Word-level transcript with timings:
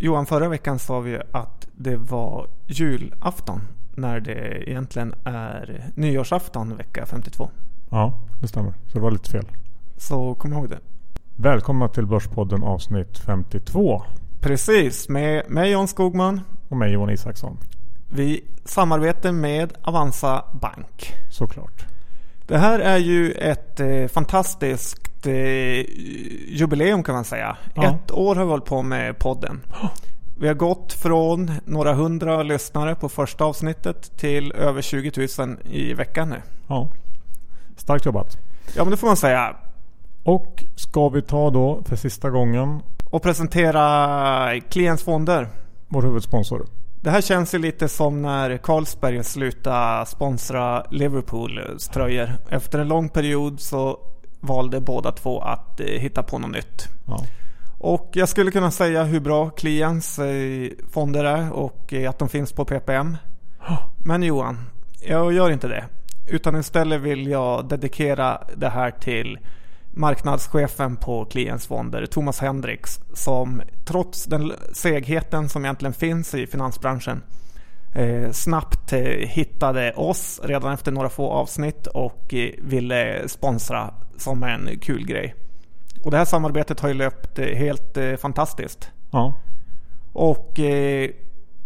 Johan, 0.00 0.26
förra 0.26 0.48
veckan 0.48 0.78
sa 0.78 1.00
vi 1.00 1.20
att 1.32 1.68
det 1.72 1.96
var 1.96 2.46
julafton 2.66 3.60
när 3.94 4.20
det 4.20 4.70
egentligen 4.70 5.14
är 5.24 5.84
nyårsafton 5.94 6.76
vecka 6.76 7.06
52. 7.06 7.50
Ja, 7.90 8.18
det 8.40 8.48
stämmer. 8.48 8.72
Så 8.86 8.98
det 8.98 9.00
var 9.00 9.10
lite 9.10 9.30
fel. 9.30 9.46
Så 9.96 10.34
kom 10.34 10.52
ihåg 10.52 10.68
det. 10.68 10.78
Välkomna 11.36 11.88
till 11.88 12.06
Börspodden 12.06 12.62
avsnitt 12.62 13.18
52. 13.18 14.02
Precis, 14.40 15.08
med 15.08 15.50
mig 15.50 15.70
John 15.70 15.88
Skogman. 15.88 16.40
Och 16.68 16.76
mig 16.76 16.92
Johan 16.92 17.10
Isaksson. 17.10 17.58
Vi 18.08 18.44
samarbetar 18.64 19.32
med 19.32 19.72
Avanza 19.82 20.44
Bank. 20.60 21.14
Såklart. 21.30 21.86
Det 22.46 22.58
här 22.58 22.78
är 22.78 22.98
ju 22.98 23.32
ett 23.32 23.80
eh, 23.80 24.06
fantastiskt 24.06 25.07
eh, 25.26 25.84
jubileum 26.48 27.02
kan 27.02 27.14
man 27.14 27.24
säga. 27.24 27.56
Ja. 27.74 27.84
Ett 27.84 28.10
år 28.10 28.34
har 28.36 28.44
vi 28.44 28.50
hållit 28.50 28.64
på 28.64 28.82
med 28.82 29.18
podden. 29.18 29.60
Vi 30.40 30.48
har 30.48 30.54
gått 30.54 30.92
från 30.92 31.50
några 31.64 31.92
hundra 31.94 32.42
lyssnare 32.42 32.94
på 32.94 33.08
första 33.08 33.44
avsnittet 33.44 34.18
till 34.18 34.52
över 34.52 34.82
20 34.82 35.28
000 35.38 35.56
i 35.70 35.94
veckan 35.94 36.28
nu. 36.30 36.42
Ja. 36.68 36.90
Starkt 37.76 38.04
jobbat. 38.06 38.38
Ja 38.76 38.84
men 38.84 38.90
det 38.90 38.96
får 38.96 39.06
man 39.06 39.16
säga. 39.16 39.56
Och 40.24 40.64
ska 40.76 41.08
vi 41.08 41.22
ta 41.22 41.50
då 41.50 41.82
för 41.84 41.96
sista 41.96 42.30
gången 42.30 42.80
Och 43.10 43.22
presentera 43.22 44.60
klientsfonder. 44.60 45.48
vår 45.88 46.02
huvudsponsor. 46.02 46.66
Det 47.00 47.10
här 47.10 47.20
känns 47.20 47.54
ju 47.54 47.58
lite 47.58 47.88
som 47.88 48.22
när 48.22 48.56
Carlsberg 48.56 49.24
slutade 49.24 50.06
sponsra 50.06 50.84
Liverpools 50.90 51.88
tröjor. 51.88 52.30
Efter 52.50 52.78
en 52.78 52.88
lång 52.88 53.08
period 53.08 53.60
så 53.60 53.98
valde 54.40 54.80
båda 54.80 55.12
två 55.12 55.40
att 55.40 55.80
eh, 55.80 55.86
hitta 55.86 56.22
på 56.22 56.38
något 56.38 56.50
nytt. 56.50 56.88
Ja. 57.06 57.26
Och 57.78 58.10
jag 58.12 58.28
skulle 58.28 58.50
kunna 58.50 58.70
säga 58.70 59.04
hur 59.04 59.20
bra 59.20 59.50
Kliens 59.50 60.18
eh, 60.18 60.70
fonder 60.90 61.24
är 61.24 61.52
och 61.52 61.92
eh, 61.92 62.10
att 62.10 62.18
de 62.18 62.28
finns 62.28 62.52
på 62.52 62.64
PPM. 62.64 63.16
Men 64.04 64.22
Johan, 64.22 64.58
jag 65.00 65.32
gör 65.32 65.50
inte 65.50 65.68
det. 65.68 65.84
Utan 66.26 66.56
istället 66.56 67.00
vill 67.00 67.26
jag 67.26 67.68
dedikera 67.68 68.42
det 68.56 68.68
här 68.68 68.90
till 68.90 69.38
marknadschefen 69.90 70.96
på 70.96 71.24
Kliens 71.24 71.66
fonder, 71.66 72.06
Thomas 72.06 72.40
Hendricks, 72.40 73.00
som 73.14 73.62
trots 73.84 74.24
den 74.24 74.52
segheten 74.72 75.48
som 75.48 75.64
egentligen 75.64 75.92
finns 75.92 76.34
i 76.34 76.46
finansbranschen 76.46 77.22
snabbt 78.32 78.92
eh, 78.92 79.00
hittade 79.28 79.92
oss 79.92 80.40
redan 80.44 80.72
efter 80.72 80.92
några 80.92 81.08
få 81.08 81.30
avsnitt 81.30 81.86
och 81.86 82.34
eh, 82.34 82.50
ville 82.58 83.28
sponsra 83.28 83.94
som 84.16 84.42
en 84.42 84.78
kul 84.80 85.06
grej. 85.06 85.34
Och 86.04 86.10
det 86.10 86.16
här 86.16 86.24
samarbetet 86.24 86.80
har 86.80 86.88
ju 86.88 86.94
löpt 86.94 87.38
eh, 87.38 87.46
helt 87.46 87.96
eh, 87.96 88.16
fantastiskt. 88.16 88.90
Ja. 89.10 89.34
Och 90.12 90.60
eh, 90.60 91.10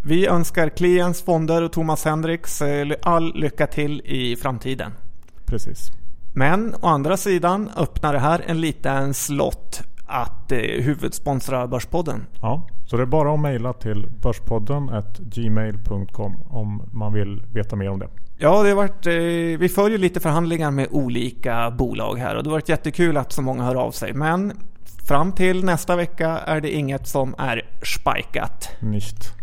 vi 0.05 0.27
önskar 0.27 0.69
Kliens 0.69 1.21
fonder 1.21 1.61
och 1.61 1.71
Thomas 1.71 2.05
Hendricks 2.05 2.61
eh, 2.61 2.87
all 3.01 3.35
lycka 3.35 3.67
till 3.67 4.01
i 4.05 4.35
framtiden. 4.35 4.91
Precis. 5.45 5.91
Men 6.33 6.75
å 6.81 6.87
andra 6.87 7.17
sidan 7.17 7.69
öppnar 7.77 8.13
det 8.13 8.19
här 8.19 8.43
en 8.47 8.61
liten 8.61 9.13
slott 9.13 9.81
att 10.05 10.51
eh, 10.51 10.59
huvudsponsra 10.59 11.67
Börspodden. 11.67 12.25
Ja. 12.41 12.67
Så 12.85 12.97
det 12.97 13.03
är 13.03 13.07
bara 13.07 13.33
att 13.33 13.39
mejla 13.39 13.73
till 13.73 14.07
börspodden 14.21 14.91
gmail.com 15.19 16.37
om 16.49 16.89
man 16.91 17.13
vill 17.13 17.43
veta 17.53 17.75
mer 17.75 17.89
om 17.89 17.99
det. 17.99 18.07
Ja, 18.37 18.63
det 18.63 18.69
har 18.69 18.75
varit, 18.75 19.07
eh, 19.07 19.59
vi 19.59 19.69
följer 19.75 19.97
lite 19.97 20.19
förhandlingar 20.19 20.71
med 20.71 20.87
olika 20.91 21.71
bolag 21.71 22.15
här 22.15 22.35
och 22.35 22.43
det 22.43 22.49
har 22.49 22.55
varit 22.55 22.69
jättekul 22.69 23.17
att 23.17 23.31
så 23.31 23.41
många 23.41 23.63
hör 23.63 23.75
av 23.75 23.91
sig. 23.91 24.13
Men 24.13 24.53
fram 25.07 25.31
till 25.31 25.65
nästa 25.65 25.95
vecka 25.95 26.29
är 26.29 26.61
det 26.61 26.71
inget 26.71 27.07
som 27.07 27.35
är 27.37 27.61
spikat. 27.83 28.69
Nicht. 28.79 29.33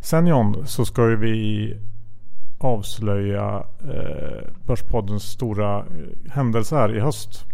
Sen 0.00 0.26
John 0.26 0.66
så 0.66 0.84
ska 0.84 1.08
ju 1.08 1.16
vi 1.16 1.76
avslöja 2.58 3.64
eh, 3.82 4.50
Börspoddens 4.66 5.22
stora 5.22 5.78
eh, 5.78 6.32
händelse 6.32 6.76
här 6.76 6.96
i 6.96 7.00
höst. 7.00 7.44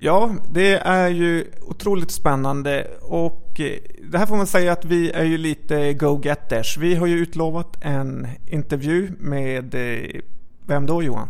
Ja, 0.00 0.30
det 0.50 0.74
är 0.74 1.08
ju 1.08 1.44
otroligt 1.62 2.10
spännande 2.10 2.86
och 3.02 3.60
eh, 3.60 3.78
det 4.10 4.18
här 4.18 4.26
får 4.26 4.36
man 4.36 4.46
säga 4.46 4.72
att 4.72 4.84
vi 4.84 5.10
är 5.10 5.24
ju 5.24 5.38
lite 5.38 5.92
go-getters. 5.94 6.78
Vi 6.78 6.94
har 6.94 7.06
ju 7.06 7.18
utlovat 7.18 7.76
en 7.80 8.26
intervju 8.46 9.10
med, 9.18 9.74
eh, 9.74 10.20
vem 10.66 10.86
då 10.86 11.02
Johan? 11.02 11.28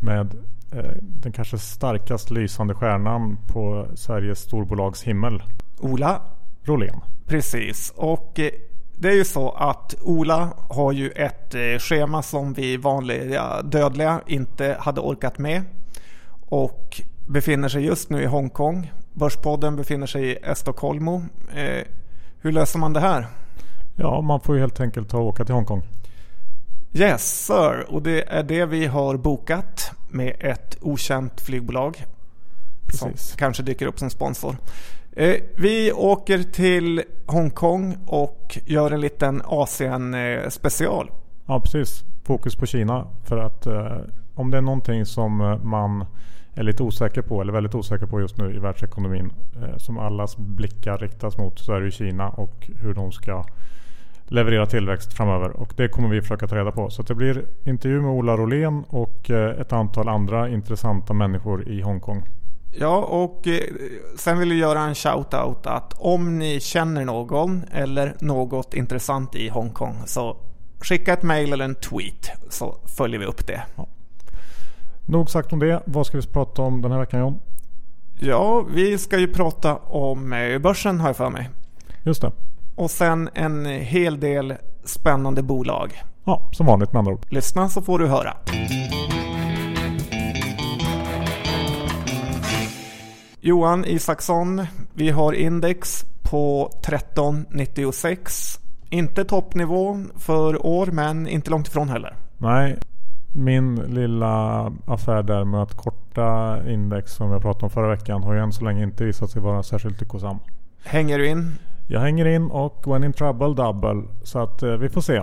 Med 0.00 0.34
eh, 0.72 0.92
den 1.00 1.32
kanske 1.32 1.58
starkast 1.58 2.30
lysande 2.30 2.74
stjärnan 2.74 3.38
på 3.46 3.86
Sveriges 3.94 4.38
storbolags 4.38 5.02
himmel. 5.02 5.42
Ola 5.78 6.22
Rolén. 6.62 7.00
Precis, 7.26 7.92
och 7.96 8.38
eh, 8.38 8.50
det 8.96 9.08
är 9.08 9.16
ju 9.16 9.24
så 9.24 9.50
att 9.50 9.94
Ola 10.02 10.52
har 10.68 10.92
ju 10.92 11.10
ett 11.10 11.54
eh, 11.54 11.78
schema 11.78 12.22
som 12.22 12.52
vi 12.52 12.76
vanliga 12.76 13.62
dödliga 13.62 14.20
inte 14.26 14.76
hade 14.80 15.00
orkat 15.00 15.38
med. 15.38 15.62
Och 16.40 17.02
befinner 17.28 17.68
sig 17.68 17.84
just 17.84 18.10
nu 18.10 18.22
i 18.22 18.26
Hongkong. 18.26 18.92
Börspodden 19.12 19.76
befinner 19.76 20.06
sig 20.06 20.30
i 20.30 20.36
Estocolmo. 20.36 21.22
Eh, 21.54 21.84
hur 22.40 22.52
löser 22.52 22.78
man 22.78 22.92
det 22.92 23.00
här? 23.00 23.26
Ja, 23.96 24.20
man 24.20 24.40
får 24.40 24.54
ju 24.54 24.60
helt 24.60 24.80
enkelt 24.80 25.08
ta 25.08 25.18
och 25.18 25.26
åka 25.26 25.44
till 25.44 25.54
Hongkong. 25.54 25.82
Yes 26.92 27.46
sir, 27.46 27.86
och 27.88 28.02
det 28.02 28.22
är 28.28 28.42
det 28.42 28.66
vi 28.66 28.86
har 28.86 29.16
bokat 29.16 29.92
med 30.08 30.36
ett 30.40 30.78
okänt 30.80 31.40
flygbolag. 31.40 32.04
Som 32.92 33.10
Precis. 33.10 33.34
kanske 33.36 33.62
dyker 33.62 33.86
upp 33.86 33.98
som 33.98 34.10
sponsor. 34.10 34.56
Eh, 35.12 35.36
vi 35.56 35.92
åker 35.92 36.42
till 36.42 37.02
Hongkong 37.26 37.96
och 38.06 38.58
gör 38.64 38.90
en 38.90 39.00
liten 39.00 39.42
Asien 39.44 40.14
eh. 40.14 40.50
Ja, 41.46 41.60
precis. 41.60 42.04
Fokus 42.24 42.56
på 42.56 42.66
Kina. 42.66 43.06
För 43.24 43.36
att 43.36 43.66
eh, 43.66 43.96
om 44.38 44.50
det 44.50 44.56
är 44.56 44.62
någonting 44.62 45.06
som 45.06 45.40
eh, 45.40 45.58
man 45.58 46.04
är 46.54 46.62
lite 46.62 46.82
osäker 46.82 47.22
på, 47.22 47.40
eller 47.40 47.52
väldigt 47.52 47.74
osäker 47.74 48.06
på 48.06 48.20
just 48.20 48.38
nu 48.38 48.54
i 48.54 48.58
världsekonomin, 48.58 49.32
eh, 49.62 49.76
som 49.76 49.98
allas 49.98 50.36
blickar 50.36 50.98
riktas 50.98 51.38
mot, 51.38 51.58
så 51.58 51.72
är 51.72 51.80
det 51.80 51.90
Kina 51.90 52.28
och 52.28 52.70
hur 52.82 52.94
de 52.94 53.12
ska 53.12 53.44
leverera 54.26 54.66
tillväxt 54.66 55.12
framöver. 55.12 55.50
Och 55.50 55.72
det 55.76 55.88
kommer 55.88 56.08
vi 56.08 56.22
försöka 56.22 56.46
ta 56.46 56.56
reda 56.56 56.72
på. 56.72 56.90
Så 56.90 57.02
det 57.02 57.14
blir 57.14 57.44
intervju 57.64 58.00
med 58.00 58.10
Ola 58.10 58.36
Rolén 58.36 58.84
och 58.88 59.30
eh, 59.30 59.60
ett 59.60 59.72
antal 59.72 60.08
andra 60.08 60.48
intressanta 60.48 61.12
människor 61.12 61.68
i 61.68 61.80
Hongkong. 61.80 62.22
Ja, 62.72 62.96
och 62.96 63.48
sen 64.16 64.38
vill 64.38 64.50
jag 64.50 64.58
göra 64.58 64.80
en 64.80 64.94
shout-out 64.94 65.66
att 65.66 65.94
om 65.98 66.38
ni 66.38 66.60
känner 66.60 67.04
någon 67.04 67.64
eller 67.72 68.16
något 68.20 68.74
intressant 68.74 69.34
i 69.34 69.48
Hongkong 69.48 69.96
så 70.06 70.36
skicka 70.80 71.12
ett 71.12 71.22
mail 71.22 71.52
eller 71.52 71.64
en 71.64 71.74
tweet 71.74 72.30
så 72.48 72.76
följer 72.96 73.20
vi 73.20 73.26
upp 73.26 73.46
det. 73.46 73.62
Nog 75.08 75.30
sagt 75.30 75.52
om 75.52 75.58
det. 75.58 75.82
Vad 75.84 76.06
ska 76.06 76.16
vi 76.16 76.26
prata 76.26 76.62
om 76.62 76.82
den 76.82 76.92
här 76.92 76.98
veckan 76.98 77.20
John? 77.20 77.40
Ja, 78.20 78.66
vi 78.74 78.98
ska 78.98 79.18
ju 79.18 79.32
prata 79.32 79.76
om 79.76 80.32
eh, 80.32 80.58
börsen 80.58 81.00
har 81.00 81.08
jag 81.08 81.16
för 81.16 81.30
mig. 81.30 81.50
Just 82.02 82.22
det. 82.22 82.32
Och 82.74 82.90
sen 82.90 83.28
en 83.34 83.66
hel 83.66 84.20
del 84.20 84.54
spännande 84.84 85.42
bolag. 85.42 86.02
Ja, 86.24 86.50
som 86.52 86.66
vanligt 86.66 86.92
med 86.92 86.98
andra 86.98 87.12
ord. 87.12 87.26
Lyssna 87.28 87.68
så 87.68 87.82
får 87.82 87.98
du 87.98 88.06
höra. 88.06 88.36
Johan 93.40 93.84
Isaksson, 93.84 94.66
vi 94.94 95.10
har 95.10 95.32
index 95.32 96.04
på 96.22 96.70
1396. 96.80 98.60
Inte 98.90 99.24
toppnivå 99.24 99.98
för 100.16 100.66
år 100.66 100.86
men 100.86 101.28
inte 101.28 101.50
långt 101.50 101.68
ifrån 101.68 101.88
heller. 101.88 102.16
Nej, 102.38 102.78
min 103.32 103.74
lilla 103.74 104.72
affär 104.86 105.22
där 105.22 105.44
med 105.44 105.62
att 105.62 105.74
korta 105.74 106.58
index 106.68 107.12
som 107.12 107.30
jag 107.30 107.42
pratade 107.42 107.64
om 107.64 107.70
förra 107.70 107.88
veckan 107.88 108.22
har 108.22 108.34
ju 108.34 108.40
än 108.40 108.52
så 108.52 108.64
länge 108.64 108.82
inte 108.82 109.04
visat 109.04 109.30
sig 109.30 109.42
vara 109.42 109.62
särskilt 109.62 110.00
lyckosam. 110.00 110.38
Hänger 110.84 111.18
du 111.18 111.28
in? 111.28 111.52
Jag 111.86 112.00
hänger 112.00 112.26
in 112.26 112.50
och 112.50 112.82
when 112.86 113.04
in 113.04 113.12
trouble 113.12 113.54
double. 113.54 114.02
Så 114.22 114.38
att 114.38 114.62
eh, 114.62 114.70
vi 114.70 114.88
får 114.88 115.00
se. 115.00 115.22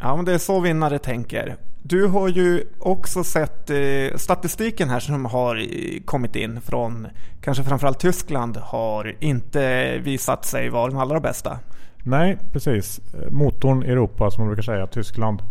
Ja, 0.00 0.16
men 0.16 0.24
det 0.24 0.32
är 0.34 0.38
så 0.38 0.60
vinnare 0.60 0.98
tänker. 0.98 1.56
Du 1.82 2.06
har 2.06 2.28
ju 2.28 2.64
också 2.78 3.24
sett 3.24 3.70
eh, 3.70 4.16
statistiken 4.16 4.88
här 4.88 5.00
som 5.00 5.24
har 5.24 5.56
eh, 5.56 6.00
kommit 6.04 6.36
in 6.36 6.60
från 6.60 7.06
kanske 7.40 7.64
framförallt 7.64 7.98
Tyskland 7.98 8.56
har 8.56 9.16
inte 9.20 9.98
visat 9.98 10.44
sig 10.44 10.68
vara 10.68 10.90
den 10.90 11.00
allra 11.00 11.20
bästa. 11.20 11.58
Nej, 12.02 12.38
precis. 12.52 13.00
Eh, 13.14 13.30
Motorn 13.30 13.82
i 13.82 13.88
Europa 13.88 14.30
som 14.30 14.42
man 14.42 14.48
brukar 14.48 14.62
säga, 14.62 14.86
Tyskland, 14.86 15.42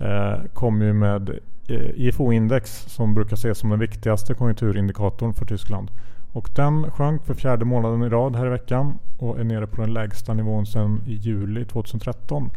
Eh, 0.00 0.40
kom 0.54 0.82
ju 0.82 0.92
med 0.92 1.30
eh, 1.68 1.90
IFO-index 1.94 2.84
som 2.88 3.14
brukar 3.14 3.34
ses 3.36 3.58
som 3.58 3.70
den 3.70 3.78
viktigaste 3.78 4.34
konjunkturindikatorn 4.34 5.34
för 5.34 5.46
Tyskland. 5.46 5.90
Och 6.32 6.50
den 6.54 6.90
sjönk 6.90 7.24
för 7.24 7.34
fjärde 7.34 7.64
månaden 7.64 8.02
i 8.02 8.08
rad 8.08 8.36
här 8.36 8.46
i 8.46 8.50
veckan 8.50 8.98
och 9.18 9.40
är 9.40 9.44
nere 9.44 9.66
på 9.66 9.80
den 9.80 9.92
lägsta 9.92 10.34
nivån 10.34 10.66
sedan 10.66 11.02
i 11.06 11.14
juli 11.14 11.64
2013. 11.64 12.50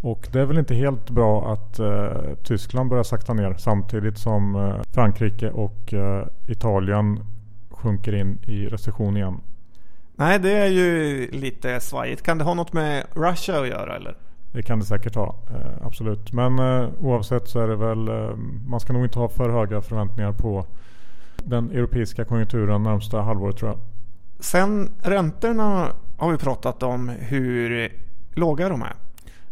Och 0.00 0.28
det 0.32 0.40
är 0.40 0.44
väl 0.44 0.58
inte 0.58 0.74
helt 0.74 1.10
bra 1.10 1.52
att 1.52 1.78
eh, 1.78 2.34
Tyskland 2.42 2.90
börjar 2.90 3.04
sakta 3.04 3.34
ner 3.34 3.54
samtidigt 3.58 4.18
som 4.18 4.56
eh, 4.56 4.82
Frankrike 4.94 5.50
och 5.50 5.94
eh, 5.94 6.26
Italien 6.46 7.20
sjunker 7.70 8.14
in 8.14 8.38
i 8.46 8.66
recession 8.66 9.16
igen. 9.16 9.40
Nej, 10.16 10.38
det 10.38 10.52
är 10.52 10.66
ju 10.66 11.30
lite 11.30 11.80
svajigt. 11.80 12.22
Kan 12.22 12.38
det 12.38 12.44
ha 12.44 12.54
något 12.54 12.72
med 12.72 13.04
Russia 13.14 13.60
att 13.60 13.68
göra 13.68 13.96
eller? 13.96 14.16
Det 14.56 14.62
kan 14.62 14.78
det 14.78 14.84
säkert 14.84 15.14
ha, 15.14 15.34
eh, 15.50 15.86
absolut. 15.86 16.32
Men 16.32 16.58
eh, 16.58 16.88
oavsett 17.00 17.48
så 17.48 17.60
är 17.60 17.68
det 17.68 17.76
väl, 17.76 18.08
eh, 18.08 18.36
man 18.66 18.80
ska 18.80 18.92
nog 18.92 19.04
inte 19.04 19.18
ha 19.18 19.28
för 19.28 19.50
höga 19.50 19.80
förväntningar 19.80 20.32
på 20.32 20.66
den 21.36 21.70
europeiska 21.70 22.24
konjunkturen 22.24 22.82
närmsta 22.82 23.20
halvåret 23.20 23.56
tror 23.56 23.70
jag. 23.70 23.78
Sen 24.40 24.90
räntorna 25.02 25.88
har 26.16 26.32
vi 26.32 26.38
pratat 26.38 26.82
om 26.82 27.08
hur 27.08 27.92
låga 28.34 28.68
de 28.68 28.82
är. 28.82 28.92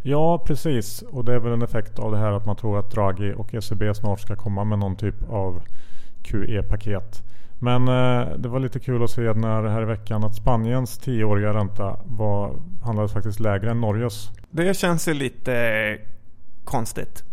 Ja, 0.02 0.38
precis. 0.46 1.02
Och 1.02 1.24
det 1.24 1.34
är 1.34 1.38
väl 1.38 1.52
en 1.52 1.62
effekt 1.62 1.98
av 1.98 2.12
det 2.12 2.18
här 2.18 2.32
att 2.32 2.46
man 2.46 2.56
tror 2.56 2.78
att 2.78 2.90
Draghi 2.90 3.34
och 3.36 3.54
ECB 3.54 3.94
snart 3.94 4.20
ska 4.20 4.36
komma 4.36 4.64
med 4.64 4.78
någon 4.78 4.96
typ 4.96 5.30
av 5.30 5.62
QE-paket. 6.22 7.22
Men 7.64 7.88
eh, 7.88 8.36
det 8.38 8.48
var 8.48 8.60
lite 8.60 8.80
kul 8.80 9.02
att 9.02 9.10
se 9.10 9.32
när 9.32 9.62
här 9.62 9.82
i 9.82 9.84
veckan 9.84 10.24
att 10.24 10.34
Spaniens 10.34 10.98
tioåriga 10.98 11.54
ränta 11.54 11.96
var, 12.04 12.56
handlades 12.82 13.12
faktiskt 13.12 13.40
lägre 13.40 13.70
än 13.70 13.80
Norges. 13.80 14.30
Det 14.50 14.76
känns 14.76 15.08
ju 15.08 15.14
lite 15.14 15.98
konstigt. 16.64 17.24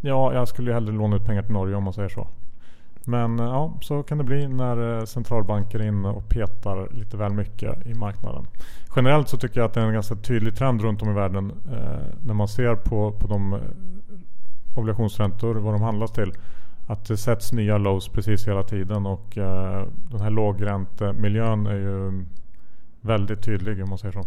Ja, 0.00 0.34
jag 0.34 0.48
skulle 0.48 0.70
ju 0.70 0.74
hellre 0.74 0.92
låna 0.92 1.16
ut 1.16 1.26
pengar 1.26 1.42
till 1.42 1.52
Norge 1.52 1.76
om 1.76 1.84
man 1.84 1.92
säger 1.92 2.08
så. 2.08 2.28
Men 3.04 3.40
eh, 3.40 3.46
ja, 3.46 3.78
så 3.80 4.02
kan 4.02 4.18
det 4.18 4.24
bli 4.24 4.48
när 4.48 4.98
eh, 4.98 5.04
centralbanker 5.04 5.78
är 5.80 5.86
inne 5.86 6.08
och 6.08 6.28
petar 6.28 6.88
lite 6.92 7.16
väl 7.16 7.32
mycket 7.32 7.86
i 7.86 7.94
marknaden. 7.94 8.46
Generellt 8.96 9.28
så 9.28 9.36
tycker 9.36 9.60
jag 9.60 9.66
att 9.66 9.74
det 9.74 9.80
är 9.80 9.86
en 9.86 9.92
ganska 9.92 10.16
tydlig 10.16 10.56
trend 10.56 10.82
runt 10.82 11.02
om 11.02 11.10
i 11.10 11.14
världen 11.14 11.52
eh, 11.72 12.16
när 12.26 12.34
man 12.34 12.48
ser 12.48 12.74
på, 12.74 13.12
på 13.12 13.26
de 13.26 13.52
eh, 13.52 13.60
obligationsräntor, 14.74 15.54
vad 15.54 15.74
de 15.74 15.82
handlas 15.82 16.12
till. 16.12 16.32
Att 16.88 17.04
det 17.04 17.16
sätts 17.16 17.52
nya 17.52 17.78
lows 17.78 18.08
precis 18.08 18.48
hela 18.48 18.62
tiden 18.62 19.06
och 19.06 19.38
eh, 19.38 19.86
den 20.10 20.20
här 20.20 20.30
lågräntemiljön 20.30 21.66
är 21.66 21.74
ju 21.74 22.24
väldigt 23.00 23.42
tydlig 23.42 23.82
om 23.82 23.88
man 23.88 23.98
säger 23.98 24.12
så. 24.12 24.24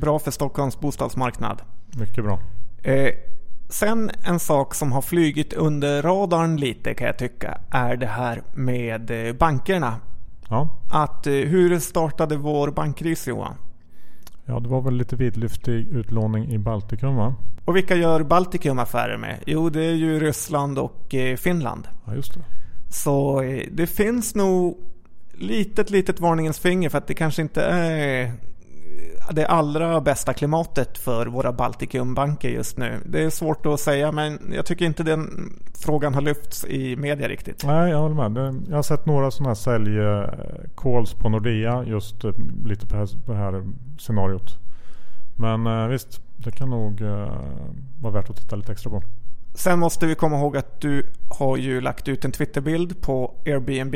Bra 0.00 0.18
för 0.18 0.30
Stockholms 0.30 0.80
bostadsmarknad. 0.80 1.62
Mycket 1.96 2.24
bra. 2.24 2.38
Eh, 2.82 3.14
sen 3.68 4.10
en 4.24 4.38
sak 4.38 4.74
som 4.74 4.92
har 4.92 5.02
flygit 5.02 5.52
under 5.52 6.02
radarn 6.02 6.56
lite 6.56 6.94
kan 6.94 7.06
jag 7.06 7.18
tycka 7.18 7.60
är 7.70 7.96
det 7.96 8.06
här 8.06 8.42
med 8.54 9.28
eh, 9.28 9.34
bankerna. 9.34 9.96
Ja. 10.48 10.68
Att 10.90 11.26
eh, 11.26 11.32
hur 11.32 11.78
startade 11.78 12.36
vår 12.36 12.70
bankkris 12.70 13.28
Johan? 13.28 13.54
Ja, 14.46 14.60
det 14.60 14.68
var 14.68 14.80
väl 14.80 14.94
lite 14.94 15.16
vidlyftig 15.16 15.88
utlåning 15.88 16.52
i 16.52 16.58
Baltikum 16.58 17.16
va? 17.16 17.34
Och 17.64 17.76
vilka 17.76 17.96
gör 17.96 18.22
Baltikum 18.22 18.78
affärer 18.78 19.16
med? 19.16 19.38
Jo, 19.46 19.70
det 19.70 19.84
är 19.84 19.94
ju 19.94 20.20
Ryssland 20.20 20.78
och 20.78 21.14
eh, 21.14 21.36
Finland. 21.36 21.88
Ja, 22.06 22.14
just 22.14 22.34
det. 22.34 22.40
Så 22.88 23.42
eh, 23.42 23.66
det 23.72 23.86
finns 23.86 24.34
nog 24.34 24.78
litet, 25.32 25.90
litet 25.90 26.20
varningens 26.20 26.58
finger 26.58 26.88
för 26.88 26.98
att 26.98 27.06
det 27.06 27.14
kanske 27.14 27.42
inte 27.42 27.62
är 27.62 28.32
det 29.32 29.46
allra 29.46 30.00
bästa 30.00 30.32
klimatet 30.32 30.98
för 30.98 31.26
våra 31.26 31.52
Baltikumbanker 31.52 32.48
just 32.48 32.78
nu. 32.78 33.00
Det 33.06 33.22
är 33.22 33.30
svårt 33.30 33.66
att 33.66 33.80
säga 33.80 34.12
men 34.12 34.52
jag 34.54 34.66
tycker 34.66 34.84
inte 34.84 35.02
den 35.02 35.52
frågan 35.74 36.14
har 36.14 36.20
lyfts 36.20 36.64
i 36.64 36.96
media 36.96 37.28
riktigt. 37.28 37.64
Nej, 37.64 37.90
jag 37.90 37.98
håller 37.98 38.28
med. 38.28 38.62
Jag 38.68 38.76
har 38.76 38.82
sett 38.82 39.06
några 39.06 39.30
sådana 39.30 39.50
här 39.50 39.54
säljcalls 39.54 41.14
på 41.14 41.28
Nordea 41.28 41.84
just 41.84 42.24
eh, 42.24 42.32
lite 42.64 42.86
på 42.86 42.92
det 42.92 42.98
här, 42.98 43.08
på 43.26 43.32
det 43.32 43.38
här 43.38 43.64
scenariot. 43.98 44.58
Men 45.36 45.66
eh, 45.66 45.86
visst, 45.86 46.20
det 46.36 46.50
kan 46.50 46.70
nog 46.70 47.00
eh, 47.00 47.32
vara 48.00 48.12
värt 48.12 48.30
att 48.30 48.36
titta 48.36 48.56
lite 48.56 48.72
extra 48.72 48.90
på. 48.90 49.02
Sen 49.54 49.78
måste 49.78 50.06
vi 50.06 50.14
komma 50.14 50.36
ihåg 50.36 50.56
att 50.56 50.80
du 50.80 51.06
har 51.28 51.56
ju 51.56 51.80
lagt 51.80 52.08
ut 52.08 52.24
en 52.24 52.32
Twitterbild 52.32 53.00
på 53.00 53.34
Airbnb. 53.46 53.94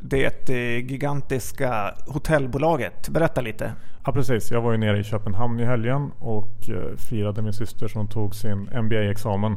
Det 0.00 0.50
eh, 0.50 0.86
gigantiska 0.90 1.94
hotellbolaget. 2.06 3.08
Berätta 3.08 3.40
lite. 3.40 3.72
Ja 4.04 4.12
precis, 4.12 4.50
jag 4.50 4.62
var 4.62 4.72
ju 4.72 4.78
nere 4.78 4.98
i 4.98 5.04
Köpenhamn 5.04 5.60
i 5.60 5.64
helgen 5.64 6.10
och 6.18 6.68
eh, 6.68 6.96
firade 6.96 7.42
min 7.42 7.52
syster 7.52 7.88
som 7.88 8.08
tog 8.08 8.34
sin 8.34 8.68
MBA-examen 8.82 9.56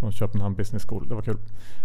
från 0.00 0.12
Köpenhamn 0.12 0.54
Business 0.54 0.86
School. 0.88 1.08
Det 1.08 1.14
var 1.14 1.22
kul. 1.22 1.38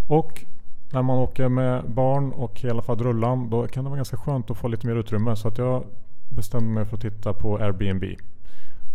Och 0.07 0.46
när 0.94 1.01
man 1.01 1.18
åker 1.18 1.50
med 1.50 1.90
barn 1.90 2.31
och 2.31 2.60
hela 2.60 2.81
fadrullan 2.81 3.50
då 3.50 3.68
kan 3.68 3.84
det 3.84 3.90
vara 3.90 3.98
ganska 3.98 4.18
skönt 4.18 4.52
att 4.52 4.57
få 4.57 4.68
lite 4.68 4.88
mer 4.88 4.95
utrymme. 4.95 5.36
Så 5.36 5.48
att 5.48 5.57
jag 5.57 5.84
bestämde 6.30 6.69
mig 6.69 6.86
för 6.86 6.95
att 6.95 7.02
titta 7.02 7.34
på 7.34 7.57
Airbnb. 7.57 8.04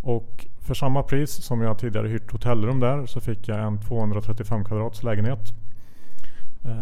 Och 0.02 0.46
för 0.60 0.74
samma 0.74 1.02
pris 1.02 1.30
som 1.30 1.60
jag 1.60 1.78
tidigare 1.78 2.08
hyrt 2.08 2.32
hotellrum 2.32 2.80
där 2.80 3.06
så 3.06 3.20
fick 3.20 3.48
jag 3.48 3.58
en 3.58 3.80
235 3.80 4.64
kvadrats 4.64 5.02
lägenhet 5.02 5.52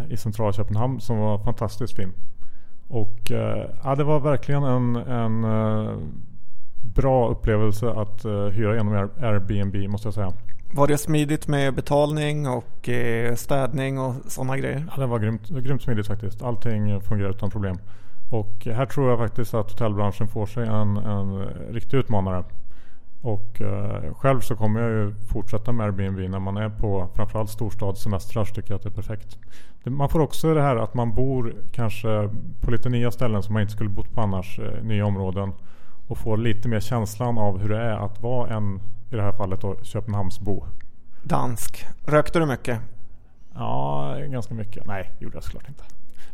i 0.09 0.17
centrala 0.17 0.53
Köpenhamn 0.53 1.01
som 1.01 1.19
var 1.19 1.39
fantastiskt 1.39 1.97
fin. 1.97 2.13
Och 2.89 3.31
eh, 3.31 3.67
ja, 3.85 3.95
det 3.95 4.05
var 4.05 4.21
verkligen 4.21 4.63
en, 4.63 4.97
en 4.97 5.45
eh, 5.45 5.97
bra 6.95 7.29
upplevelse 7.29 7.91
att 7.91 8.25
eh, 8.25 8.45
hyra 8.47 8.75
genom 8.77 8.95
Air- 8.95 9.25
Airbnb 9.25 9.91
måste 9.91 10.07
jag 10.07 10.15
säga. 10.15 10.33
Var 10.75 10.87
det 10.87 10.99
smidigt 10.99 11.49
med 11.49 11.75
betalning 11.75 12.49
och 12.49 12.89
eh, 12.89 13.35
städning 13.35 13.99
och 13.99 14.15
sådana 14.27 14.57
grejer? 14.57 14.87
Ja, 14.91 15.01
det 15.01 15.07
var 15.07 15.19
grymt, 15.19 15.49
grymt 15.49 15.83
smidigt 15.83 16.07
faktiskt. 16.07 16.43
Allting 16.43 17.01
fungerar 17.01 17.31
utan 17.31 17.51
problem. 17.51 17.79
Och 18.31 18.65
här 18.67 18.87
tror 18.87 19.11
jag 19.11 19.19
faktiskt 19.19 19.55
att 19.55 19.71
hotellbranschen 19.71 20.29
får 20.29 20.47
sig 20.47 20.67
en, 20.67 20.97
en 20.97 21.45
riktig 21.71 21.97
utmanare. 21.97 22.45
Och 23.23 23.61
eh, 23.61 24.15
själv 24.15 24.41
så 24.41 24.57
kommer 24.57 24.81
jag 24.81 24.91
ju 24.91 25.15
fortsätta 25.33 25.73
med 25.73 25.87
Airbnb 25.87 26.31
när 26.31 26.39
man 26.39 26.57
är 26.57 26.69
på 26.69 27.09
framförallt 27.15 27.51
storstadssemestrar 27.51 28.45
så 28.45 28.55
tycker 28.55 28.71
jag 28.71 28.77
att 28.77 28.83
det 28.83 28.89
är 28.89 29.03
perfekt. 29.03 29.39
Man 29.85 30.09
får 30.09 30.21
också 30.21 30.55
det 30.55 30.63
här 30.63 30.77
att 30.77 30.95
man 30.95 31.15
bor 31.15 31.55
kanske 31.73 32.31
på 32.61 32.71
lite 32.71 32.89
nya 32.89 33.11
ställen 33.11 33.43
som 33.43 33.53
man 33.53 33.63
inte 33.63 33.73
skulle 33.73 33.91
bott 33.91 34.15
på 34.15 34.21
annars, 34.21 34.59
eh, 34.59 34.85
nya 34.85 35.07
områden. 35.07 35.53
Och 36.09 36.19
får 36.19 36.37
lite 36.37 36.69
mer 36.69 36.81
känslan 36.81 37.39
av 37.39 37.59
hur 37.59 37.69
det 37.69 37.79
är 37.79 38.05
att 38.05 38.23
vara 38.23 38.57
en, 38.57 38.81
i 39.11 39.17
det 39.17 39.23
här 39.23 39.33
fallet 39.33 39.61
då, 39.61 39.77
Köpenhamnsbo. 39.83 40.65
Dansk. 41.23 41.85
Rökte 42.07 42.39
du 42.39 42.47
mycket? 42.47 42.81
Ja, 43.55 44.17
ganska 44.29 44.55
mycket. 44.55 44.87
Nej, 44.87 45.11
gjorde 45.19 45.37
jag 45.37 45.45
såklart 45.45 45.69
inte. 45.69 45.85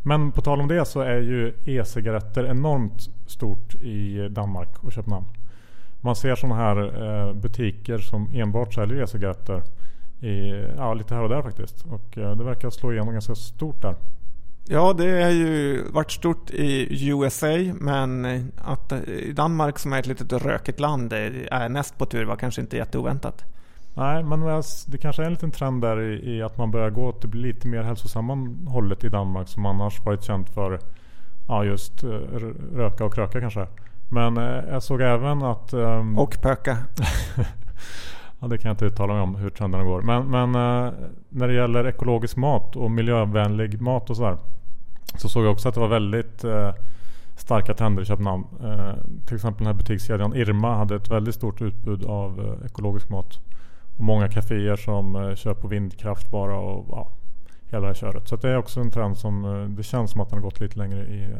Men 0.03 0.31
på 0.31 0.41
tal 0.41 0.61
om 0.61 0.67
det 0.67 0.85
så 0.85 1.01
är 1.01 1.19
ju 1.19 1.53
e-cigaretter 1.65 2.45
enormt 2.45 3.09
stort 3.27 3.75
i 3.75 4.27
Danmark 4.29 4.83
och 4.83 4.91
Köpenhamn. 4.91 5.25
Man 6.01 6.15
ser 6.15 6.35
sådana 6.35 6.55
här 6.55 7.03
eh, 7.03 7.33
butiker 7.33 7.97
som 7.97 8.29
enbart 8.33 8.73
säljer 8.73 9.03
e-cigaretter 9.03 9.63
i, 10.21 10.65
ja, 10.77 10.93
lite 10.93 11.15
här 11.15 11.23
och 11.23 11.29
där 11.29 11.41
faktiskt. 11.41 11.85
Och 11.85 12.17
eh, 12.17 12.35
det 12.35 12.43
verkar 12.43 12.69
slå 12.69 12.91
igenom 12.91 13.13
ganska 13.13 13.35
stort 13.35 13.81
där. 13.81 13.95
Ja, 14.67 14.93
det 14.93 15.23
har 15.23 15.29
ju 15.29 15.83
varit 15.91 16.11
stort 16.11 16.49
i 16.49 17.09
USA 17.09 17.57
men 17.73 18.25
att 18.57 18.91
eh, 18.91 18.99
i 18.99 19.31
Danmark 19.31 19.79
som 19.79 19.93
är 19.93 19.99
ett 19.99 20.07
litet 20.07 20.33
rökigt 20.33 20.79
land 20.79 21.13
eh, 21.13 21.19
är 21.51 21.69
näst 21.69 21.97
på 21.97 22.05
tur 22.05 22.25
var 22.25 22.35
kanske 22.35 22.61
inte 22.61 22.77
jätteoväntat. 22.77 23.45
Nej, 23.93 24.23
men 24.23 24.63
det 24.87 24.97
kanske 24.97 25.21
är 25.21 25.25
en 25.25 25.31
liten 25.31 25.51
trend 25.51 25.81
där 25.81 26.01
i, 26.01 26.35
i 26.35 26.41
att 26.41 26.57
man 26.57 26.71
börjar 26.71 26.89
gå 26.89 27.07
åt 27.07 27.21
det 27.21 27.37
lite 27.37 27.67
mer 27.67 27.83
hälsosamma 27.83 28.55
hållet 28.67 29.03
i 29.03 29.09
Danmark 29.09 29.47
som 29.47 29.65
annars 29.65 30.05
varit 30.05 30.23
känt 30.23 30.49
för 30.49 30.79
ja, 31.47 31.63
just 31.63 32.03
röka 32.73 33.05
och 33.05 33.13
kröka 33.13 33.39
kanske. 33.39 33.67
Men 34.11 34.35
jag 34.71 34.83
såg 34.83 35.01
även 35.01 35.43
att... 35.43 35.73
ehm, 35.73 36.17
Och 36.19 36.41
pöka. 36.41 36.77
Ja, 38.39 38.47
det 38.47 38.57
kan 38.57 38.69
jag 38.69 38.73
inte 38.73 38.85
uttala 38.85 39.13
mig 39.13 39.21
om 39.21 39.35
hur 39.35 39.49
trenderna 39.49 39.83
går. 39.83 40.01
Men, 40.01 40.27
men 40.27 40.55
eh, 40.55 40.93
när 41.29 41.47
det 41.47 41.53
gäller 41.53 41.87
ekologisk 41.87 42.37
mat 42.37 42.75
och 42.75 42.91
miljövänlig 42.91 43.81
mat 43.81 44.09
och 44.09 44.15
sådär. 44.15 44.37
Så 45.17 45.29
såg 45.29 45.45
jag 45.45 45.51
också 45.51 45.69
att 45.69 45.75
det 45.75 45.81
var 45.81 45.87
väldigt 45.87 46.43
eh, 46.43 46.73
starka 47.35 47.73
trender 47.73 48.01
i 48.01 48.05
Köpenhamn. 48.05 48.45
Eh, 48.63 48.93
till 49.25 49.35
exempel 49.35 49.57
den 49.57 49.67
här 49.67 49.73
butikskedjan 49.73 50.35
Irma 50.35 50.75
hade 50.75 50.95
ett 50.95 51.11
väldigt 51.11 51.35
stort 51.35 51.61
utbud 51.61 52.05
av 52.05 52.57
ekologisk 52.65 53.09
mat. 53.09 53.39
Och 53.97 54.03
många 54.03 54.27
kaféer 54.27 54.75
som 54.75 55.35
kör 55.35 55.53
på 55.53 55.67
vindkraft 55.67 56.31
bara 56.31 56.57
och 56.57 56.85
ja, 56.89 57.11
hela 57.69 57.81
det 57.81 57.87
här 57.87 57.93
köret. 57.93 58.27
Så 58.27 58.35
det 58.35 58.49
är 58.49 58.57
också 58.57 58.79
en 58.79 58.91
trend 58.91 59.17
som 59.17 59.65
det 59.77 59.83
känns 59.83 60.11
som 60.11 60.21
att 60.21 60.29
den 60.29 60.37
har 60.37 60.43
gått 60.43 60.59
lite 60.59 60.77
längre 60.77 60.99
i 60.99 61.35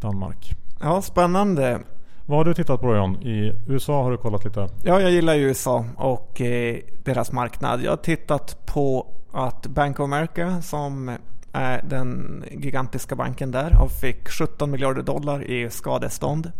Danmark. 0.00 0.56
Ja, 0.80 1.02
spännande. 1.02 1.80
Vad 2.30 2.38
har 2.38 2.44
du 2.44 2.54
tittat 2.54 2.80
på 2.80 2.86
då 2.86 2.96
John? 2.96 3.22
I 3.22 3.52
USA 3.66 4.02
har 4.02 4.10
du 4.10 4.16
kollat 4.16 4.44
lite? 4.44 4.68
Ja, 4.82 5.00
jag 5.00 5.10
gillar 5.10 5.34
ju 5.34 5.42
USA 5.42 5.84
och 5.96 6.40
eh, 6.40 6.78
deras 7.04 7.32
marknad. 7.32 7.82
Jag 7.82 7.90
har 7.90 7.96
tittat 7.96 8.66
på 8.66 9.06
att 9.32 9.66
Bank 9.66 10.00
of 10.00 10.04
America 10.04 10.62
som 10.62 11.16
är 11.52 11.82
den 11.82 12.44
gigantiska 12.50 13.16
banken 13.16 13.50
där 13.50 13.82
och 13.82 13.92
fick 13.92 14.28
17 14.28 14.70
miljarder 14.70 15.02
dollar 15.02 15.50
i 15.50 15.70
skadestånd. 15.70 16.52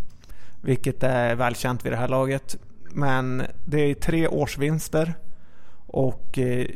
Vilket 0.63 1.03
är 1.03 1.35
välkänt 1.35 1.85
vid 1.85 1.93
det 1.93 1.97
här 1.97 2.09
laget. 2.09 2.57
Men 2.91 3.43
det 3.65 3.81
är 3.81 3.95
tre 3.95 4.29
årsvinster 4.29 5.15
och 5.87 6.39
eh, 6.39 6.67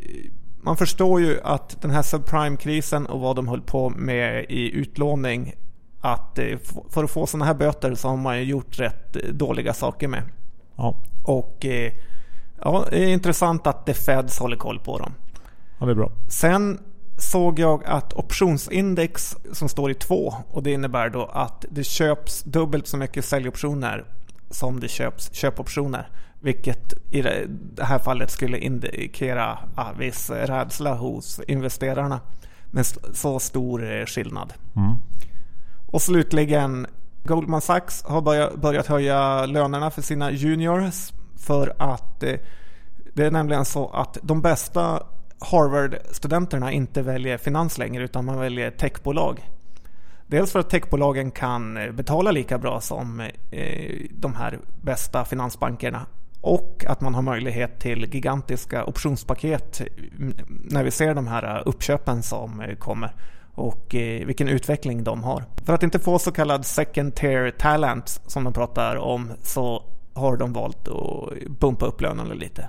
man 0.63 0.77
förstår 0.77 1.21
ju 1.21 1.41
att 1.45 1.83
den 1.83 1.91
här 1.91 2.03
subprime-krisen 2.03 3.07
och 3.07 3.21
vad 3.21 3.37
de 3.37 3.49
höll 3.49 3.63
på 3.63 3.91
med 3.91 4.47
i 4.49 4.71
utlåning 4.71 5.55
att 6.05 6.39
eh, 6.39 6.59
för 6.91 7.05
att 7.05 7.11
få 7.11 7.27
sådana 7.27 7.45
här 7.45 7.55
böter 7.55 7.95
så 7.95 8.09
har 8.09 8.17
man 8.17 8.39
ju 8.39 8.45
gjort 8.45 8.79
rätt 8.79 9.17
eh, 9.17 9.23
dåliga 9.29 9.75
saker 9.75 10.09
med. 10.09 10.23
Ja, 10.77 10.97
Och 11.23 11.67
eh, 11.67 11.93
ja, 12.61 12.87
det 12.91 13.05
är 13.05 13.09
intressant 13.09 13.67
att 13.67 13.87
The 13.87 13.95
Feds 13.95 14.39
håller 14.39 14.57
koll 14.57 14.79
på 14.79 14.99
dem. 14.99 15.13
ja 15.79 15.87
det 15.87 15.93
är 15.93 15.97
bra. 15.97 16.13
Sen 16.29 16.79
såg 17.19 17.59
jag 17.59 17.85
att 17.85 18.13
optionsindex 18.13 19.37
som 19.53 19.69
står 19.69 19.91
i 19.91 19.95
två 19.95 20.35
och 20.51 20.63
det 20.63 20.73
innebär 20.73 21.09
då 21.09 21.25
att 21.25 21.65
det 21.71 21.85
köps 21.85 22.43
dubbelt 22.43 22.87
så 22.87 22.97
mycket 22.97 23.25
säljoptioner 23.25 24.05
som 24.51 24.81
det 24.81 24.89
köps 24.89 25.35
köpoptioner. 25.35 26.09
Vilket 26.41 26.93
i 27.11 27.23
det 27.23 27.85
här 27.85 27.99
fallet 27.99 28.31
skulle 28.31 28.59
indikera 28.59 29.59
viss 29.99 30.31
rädsla 30.31 30.95
hos 30.95 31.41
investerarna 31.49 32.21
med 32.71 32.87
så 33.13 33.39
stor 33.39 34.07
skillnad. 34.07 34.53
Mm. 34.77 34.97
Och 35.95 36.03
slutligen 36.03 36.87
Goldman 37.25 37.61
Sachs 37.61 38.05
har 38.05 38.57
börjat 38.57 38.87
höja 38.87 39.47
lönerna 39.47 39.91
för 39.91 40.03
sina 40.03 40.31
juniors 40.31 41.13
för 41.37 41.75
att 41.79 42.23
eh, 42.23 42.35
det 43.13 43.27
är 43.27 43.31
nämligen 43.31 43.65
så 43.65 43.89
att 43.89 44.19
de 44.23 44.43
bästa 44.43 45.03
Harvard-studenterna 45.39 46.73
inte 46.73 47.03
väljer 47.03 47.39
finans 47.39 47.79
längre 47.79 48.05
utan 48.05 48.25
man 48.25 48.39
väljer 48.39 48.71
techbolag. 48.71 49.51
Dels 50.27 50.53
för 50.53 50.59
att 50.59 50.71
techbolagen 50.71 51.31
kan 51.31 51.77
eh, 51.77 51.93
betala 51.93 52.31
lika 52.31 52.59
bra 52.59 52.81
som 52.81 53.21
eh, 53.51 54.07
de 54.11 54.35
här 54.35 54.59
bästa 54.83 55.25
finansbankerna 55.25 56.07
och 56.41 56.85
att 56.89 57.01
man 57.01 57.15
har 57.15 57.23
möjlighet 57.23 57.81
till 57.81 58.15
gigantiska 58.15 58.85
optionspaket 58.85 59.81
mm, 60.19 60.35
när 60.49 60.85
vi 60.85 60.91
ser 60.91 61.15
de 61.15 61.27
här 61.27 61.57
eh, 61.57 61.63
uppköpen 61.67 62.23
som 62.23 62.61
eh, 62.61 62.77
kommer 62.77 63.11
och 63.55 63.95
vilken 64.27 64.49
utveckling 64.49 65.05
de 65.05 65.25
har. 65.25 65.45
För 65.65 65.73
att 65.73 65.83
inte 65.83 65.99
få 65.99 66.19
så 66.19 66.33
kallad 66.33 66.67
second 66.67 67.15
tier 67.15 67.51
talent 67.51 68.21
som 68.27 68.45
de 68.45 68.53
pratar 68.53 68.97
om 68.97 69.33
så 69.43 69.83
har 70.15 70.37
de 70.37 70.53
valt 70.53 70.89
att 70.89 71.49
bumpa 71.49 71.87
upp 71.87 72.01
lönerna 72.01 72.35
lite. 72.35 72.69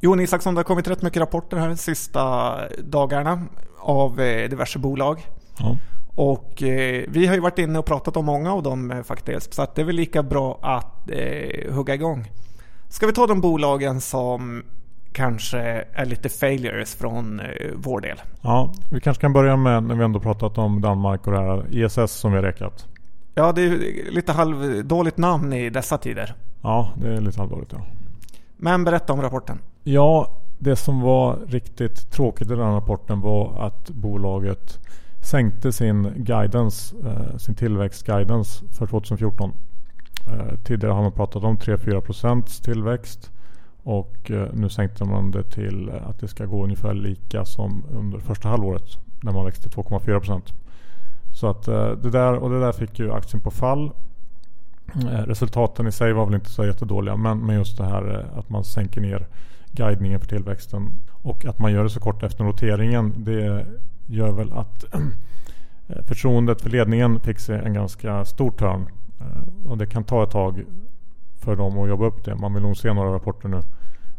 Johan 0.00 0.20
Isaksson, 0.20 0.54
det 0.54 0.58
har 0.58 0.64
kommit 0.64 0.88
rätt 0.88 1.02
mycket 1.02 1.20
rapporter 1.20 1.56
här 1.56 1.68
de 1.68 1.76
sista 1.76 2.54
dagarna 2.78 3.42
av 3.78 4.20
eh, 4.20 4.48
diverse 4.48 4.78
bolag. 4.78 5.26
Ja. 5.58 5.76
Och 6.14 6.62
eh, 6.62 7.04
vi 7.08 7.26
har 7.26 7.34
ju 7.34 7.40
varit 7.40 7.58
inne 7.58 7.78
och 7.78 7.86
pratat 7.86 8.16
om 8.16 8.24
många 8.24 8.52
av 8.52 8.62
dem 8.62 8.90
eh, 8.90 9.02
faktiskt. 9.02 9.54
Så 9.54 9.62
att 9.62 9.74
det 9.74 9.82
är 9.82 9.86
väl 9.86 9.96
lika 9.96 10.22
bra 10.22 10.58
att 10.62 11.10
eh, 11.10 11.72
hugga 11.74 11.94
igång. 11.94 12.30
Ska 12.88 13.06
vi 13.06 13.12
ta 13.12 13.26
de 13.26 13.40
bolagen 13.40 14.00
som 14.00 14.62
kanske 15.18 15.58
är 15.92 16.04
lite 16.04 16.28
failures 16.28 16.94
från 16.94 17.40
eh, 17.40 17.46
vår 17.74 18.00
del? 18.00 18.16
Ja, 18.40 18.72
vi 18.90 19.00
kanske 19.00 19.20
kan 19.20 19.32
börja 19.32 19.56
med 19.56 19.82
när 19.82 19.94
vi 19.94 20.04
ändå 20.04 20.20
pratat 20.20 20.58
om 20.58 20.80
Danmark 20.80 21.26
och 21.26 21.32
det 21.32 21.38
här 21.38 21.64
ISS 21.70 22.12
som 22.12 22.32
vi 22.32 22.36
har 22.36 22.42
räkat. 22.42 22.86
Ja, 23.34 23.52
det 23.52 23.62
är 23.62 24.10
lite 24.10 24.32
halvdåligt 24.32 25.18
namn 25.18 25.52
i 25.52 25.70
dessa 25.70 25.98
tider. 25.98 26.34
Ja, 26.62 26.92
det 26.96 27.08
är 27.08 27.20
lite 27.20 27.40
halvdåligt 27.40 27.72
ja. 27.72 27.78
Men 28.56 28.84
berätta 28.84 29.12
om 29.12 29.22
rapporten. 29.22 29.58
Ja, 29.84 30.36
det 30.58 30.76
som 30.76 31.00
var 31.00 31.38
riktigt 31.46 32.10
tråkigt 32.10 32.46
i 32.46 32.54
den 32.54 32.74
rapporten 32.74 33.20
var 33.20 33.66
att 33.66 33.90
bolaget 33.90 34.78
sänkte 35.20 35.72
sin 35.72 36.12
guidance, 36.16 36.96
eh, 37.06 37.36
sin 37.36 37.54
tillväxtguidance 37.54 38.64
för 38.78 38.86
2014. 38.86 39.52
Eh, 40.26 40.56
tidigare 40.64 40.92
har 40.92 41.02
man 41.02 41.12
pratat 41.12 41.44
om 41.44 41.56
3-4% 41.56 42.62
tillväxt 42.62 43.30
och 43.88 44.30
eh, 44.30 44.48
nu 44.52 44.68
sänkte 44.68 45.04
man 45.04 45.30
det 45.30 45.42
till 45.42 45.88
eh, 45.88 46.08
att 46.08 46.18
det 46.18 46.28
ska 46.28 46.44
gå 46.44 46.64
ungefär 46.64 46.94
lika 46.94 47.44
som 47.44 47.84
under 47.92 48.18
första 48.18 48.48
halvåret 48.48 48.98
när 49.22 49.32
man 49.32 49.44
växte 49.44 49.68
2,4%. 49.68 50.42
Så 51.34 51.46
att 51.46 51.68
eh, 51.68 51.90
det 51.90 52.10
där, 52.10 52.34
och 52.34 52.50
det 52.50 52.60
där 52.60 52.72
fick 52.72 52.98
ju 52.98 53.12
aktien 53.12 53.40
på 53.40 53.50
fall. 53.50 53.90
Resultaten 55.26 55.86
i 55.86 55.92
sig 55.92 56.12
var 56.12 56.26
väl 56.26 56.34
inte 56.34 56.50
så 56.50 56.64
jättedåliga 56.64 57.16
men, 57.16 57.38
men 57.38 57.56
just 57.56 57.78
det 57.78 57.84
här 57.84 58.26
att 58.36 58.50
man 58.50 58.64
sänker 58.64 59.00
ner 59.00 59.26
guidningen 59.72 60.20
för 60.20 60.26
tillväxten. 60.26 60.90
Och 61.22 61.44
att 61.44 61.58
man 61.58 61.72
gör 61.72 61.82
det 61.82 61.90
så 61.90 62.00
kort 62.00 62.22
efter 62.22 62.44
noteringen 62.44 63.14
det 63.16 63.66
gör 64.06 64.32
väl 64.32 64.52
att 64.52 64.84
förtroendet 66.06 66.60
för 66.60 66.70
ledningen 66.70 67.20
fick 67.20 67.38
sig 67.38 67.60
en 67.64 67.74
ganska 67.74 68.24
stor 68.24 68.50
törn. 68.50 68.86
Och 69.66 69.78
det 69.78 69.86
kan 69.86 70.04
ta 70.04 70.22
ett 70.22 70.30
tag 70.30 70.64
för 71.38 71.56
dem 71.56 71.78
att 71.78 71.88
jobba 71.88 72.06
upp 72.06 72.24
det. 72.24 72.34
Man 72.34 72.54
vill 72.54 72.62
nog 72.62 72.76
se 72.76 72.92
några 72.92 73.14
rapporter 73.14 73.48
nu 73.48 73.62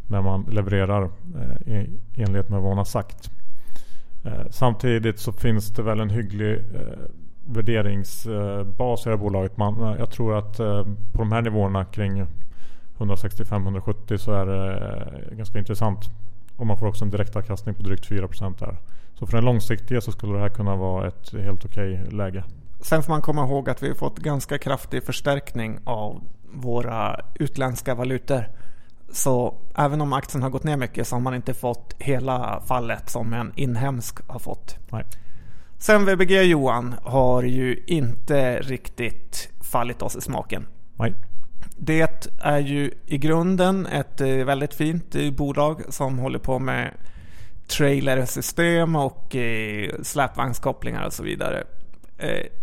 när 0.09 0.21
man 0.21 0.45
levererar 0.49 1.03
eh, 1.65 1.81
i 1.81 1.99
enlighet 2.21 2.49
med 2.49 2.61
vad 2.61 2.69
hon 2.69 2.77
har 2.77 2.85
sagt. 2.85 3.31
Eh, 4.25 4.49
samtidigt 4.49 5.19
så 5.19 5.31
finns 5.31 5.69
det 5.69 5.83
väl 5.83 5.99
en 5.99 6.09
hygglig 6.09 6.55
eh, 6.55 6.99
värderingsbas 7.45 9.01
i 9.01 9.09
det 9.09 9.15
här 9.15 9.17
bolaget. 9.17 9.57
Man, 9.57 9.95
jag 9.99 10.11
tror 10.11 10.37
att 10.37 10.57
på 11.13 11.17
de 11.17 11.31
här 11.31 11.41
nivåerna 11.41 11.85
kring 11.85 12.25
165-170 12.97 14.17
så 14.17 14.31
är 14.31 14.45
det 14.45 15.35
ganska 15.35 15.59
intressant. 15.59 15.99
Och 16.55 16.67
man 16.67 16.77
får 16.77 16.87
också 16.87 17.05
en 17.05 17.11
direktavkastning 17.11 17.75
på 17.75 17.83
drygt 17.83 18.09
4% 18.09 18.59
där. 18.59 18.77
Så 19.19 19.25
för 19.25 19.37
den 19.37 19.45
långsiktiga 19.45 20.01
så 20.01 20.11
skulle 20.11 20.33
det 20.33 20.39
här 20.39 20.49
kunna 20.49 20.75
vara 20.75 21.07
ett 21.07 21.33
helt 21.33 21.65
okej 21.65 21.93
okay 21.93 22.17
läge. 22.17 22.43
Sen 22.81 23.03
får 23.03 23.13
man 23.13 23.21
komma 23.21 23.45
ihåg 23.45 23.69
att 23.69 23.83
vi 23.83 23.87
har 23.87 23.95
fått 23.95 24.19
ganska 24.19 24.57
kraftig 24.57 25.03
förstärkning 25.03 25.79
av 25.83 26.21
våra 26.53 27.19
utländska 27.35 27.95
valutor. 27.95 28.43
Så 29.11 29.57
även 29.75 30.01
om 30.01 30.13
aktien 30.13 30.43
har 30.43 30.49
gått 30.49 30.63
ner 30.63 30.77
mycket 30.77 31.07
så 31.07 31.15
har 31.15 31.21
man 31.21 31.35
inte 31.35 31.53
fått 31.53 31.95
hela 31.99 32.61
fallet 32.67 33.09
som 33.09 33.33
en 33.33 33.51
inhemsk 33.55 34.27
har 34.27 34.39
fått. 34.39 34.77
Nej. 34.91 35.05
Sen 35.77 36.05
VBG 36.05 36.43
Johan 36.43 36.95
har 37.03 37.43
ju 37.43 37.83
inte 37.87 38.59
riktigt 38.59 39.49
fallit 39.61 40.01
oss 40.01 40.15
i 40.15 40.21
smaken. 40.21 40.67
Nej. 40.95 41.13
Det 41.77 42.31
är 42.39 42.59
ju 42.59 42.91
i 43.05 43.17
grunden 43.17 43.85
ett 43.85 44.21
eh, 44.21 44.27
väldigt 44.27 44.73
fint 44.73 45.15
eh, 45.15 45.31
bolag 45.31 45.81
som 45.89 46.19
håller 46.19 46.39
på 46.39 46.59
med 46.59 46.93
trailersystem 47.67 48.95
och 48.95 49.35
eh, 49.35 49.91
släpvagnskopplingar 50.03 51.05
och 51.05 51.13
så 51.13 51.23
vidare. 51.23 51.63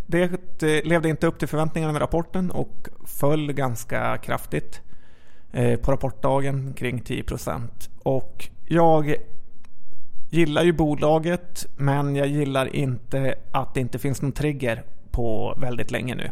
Det 0.07 0.85
levde 0.85 1.09
inte 1.09 1.27
upp 1.27 1.39
till 1.39 1.49
förväntningarna 1.49 1.93
med 1.93 2.03
rapporten 2.03 2.51
och 2.51 2.89
föll 3.05 3.53
ganska 3.53 4.19
kraftigt 4.19 4.81
på 5.83 5.93
rapportdagen 5.93 6.73
kring 6.77 7.01
10%. 7.01 7.61
Och 8.03 8.49
jag 8.69 9.15
gillar 10.31 10.63
ju 10.63 10.73
bolaget 10.73 11.67
men 11.77 12.17
jag 12.17 12.27
gillar 12.27 12.77
inte 12.77 13.35
att 13.53 13.75
det 13.75 13.81
inte 13.81 13.99
finns 13.99 14.23
någon 14.23 14.33
trigger 14.33 14.83
på 15.11 15.55
väldigt 15.61 15.91
länge 15.91 16.15
nu. 16.15 16.31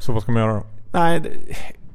Så 0.00 0.12
vad 0.12 0.22
ska 0.22 0.32
man 0.32 0.42
göra 0.42 0.54
då? 0.54 0.62
Nej, 0.90 1.22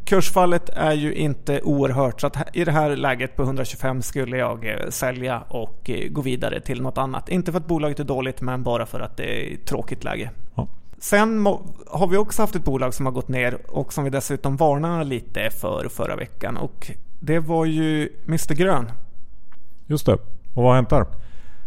Kursfallet 0.08 0.70
är 0.70 0.94
ju 0.94 1.14
inte 1.14 1.62
oerhört 1.62 2.22
så 2.22 2.32
i 2.54 2.64
det 2.64 2.72
här 2.72 2.96
läget 2.96 3.36
på 3.36 3.44
125 3.44 4.02
skulle 4.02 4.38
jag 4.38 4.66
eh, 4.66 4.90
sälja 4.90 5.40
och 5.48 5.90
eh, 5.90 6.10
gå 6.10 6.22
vidare 6.22 6.62
till 6.62 6.82
något 6.82 6.98
annat. 6.98 7.30
Inte 7.30 7.52
för 7.52 7.60
att 7.60 7.68
bolaget 7.68 8.00
är 8.00 8.04
dåligt 8.04 8.42
men 8.42 8.64
bara 8.64 8.86
för 8.86 9.00
att 9.00 9.18
det 9.18 9.24
är 9.24 9.54
ett 9.54 9.66
tråkigt 9.66 10.04
läge. 10.04 10.32
Ja. 10.56 10.68
Sen 11.00 11.46
har 11.88 12.08
vi 12.08 12.18
också 12.18 12.42
haft 12.42 12.56
ett 12.56 12.64
bolag 12.64 12.94
som 12.94 13.06
har 13.06 13.14
gått 13.14 13.28
ner 13.28 13.58
och 13.68 13.94
som 13.94 14.04
vi 14.04 14.10
dessutom 14.10 14.58
varnade 14.58 15.04
lite 15.04 15.50
för 15.50 15.90
förra 15.90 16.16
veckan 16.16 16.58
och 16.58 16.92
det 17.20 17.40
var 17.40 17.66
ju 17.66 18.10
Mr 18.28 18.54
Grön. 18.54 18.92
Just 19.86 20.06
det. 20.06 20.14
Och 20.14 20.64
vad 20.64 20.66
har 20.66 20.76
hänt 20.76 20.90
där? 20.90 21.06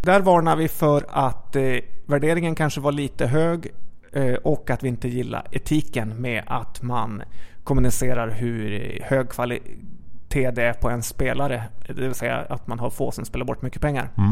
Där 0.02 0.20
varnar 0.20 0.56
vi 0.56 0.68
för 0.68 1.04
att 1.08 1.56
eh, 1.56 1.76
värderingen 2.06 2.54
kanske 2.54 2.80
var 2.80 2.92
lite 2.92 3.26
hög 3.26 3.72
eh, 4.12 4.34
och 4.34 4.70
att 4.70 4.82
vi 4.82 4.88
inte 4.88 5.08
gillar 5.08 5.46
etiken 5.50 6.08
med 6.08 6.42
att 6.46 6.82
man 6.82 7.22
kommunicerar 7.64 8.30
hur 8.30 8.98
hög 9.02 9.28
kvalitet 9.28 10.50
det 10.50 10.62
är 10.62 10.72
på 10.72 10.90
en 10.90 11.02
spelare. 11.02 11.62
Det 11.86 11.92
vill 11.92 12.14
säga 12.14 12.36
att 12.36 12.66
man 12.66 12.78
har 12.78 12.90
få 12.90 13.10
som 13.10 13.24
spelar 13.24 13.44
bort 13.44 13.62
mycket 13.62 13.82
pengar. 13.82 14.10
Mm. 14.16 14.30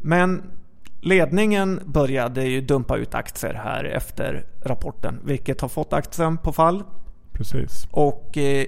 Men 0.00 0.42
ledningen 1.06 1.80
började 1.86 2.44
ju 2.44 2.60
dumpa 2.60 2.96
ut 2.96 3.14
aktier 3.14 3.54
här 3.54 3.84
efter 3.84 4.44
rapporten. 4.62 5.20
Vilket 5.24 5.60
har 5.60 5.68
fått 5.68 5.92
aktien 5.92 6.38
på 6.38 6.52
fall. 6.52 6.82
Precis. 7.32 7.88
Och 7.90 8.38
eh, 8.38 8.66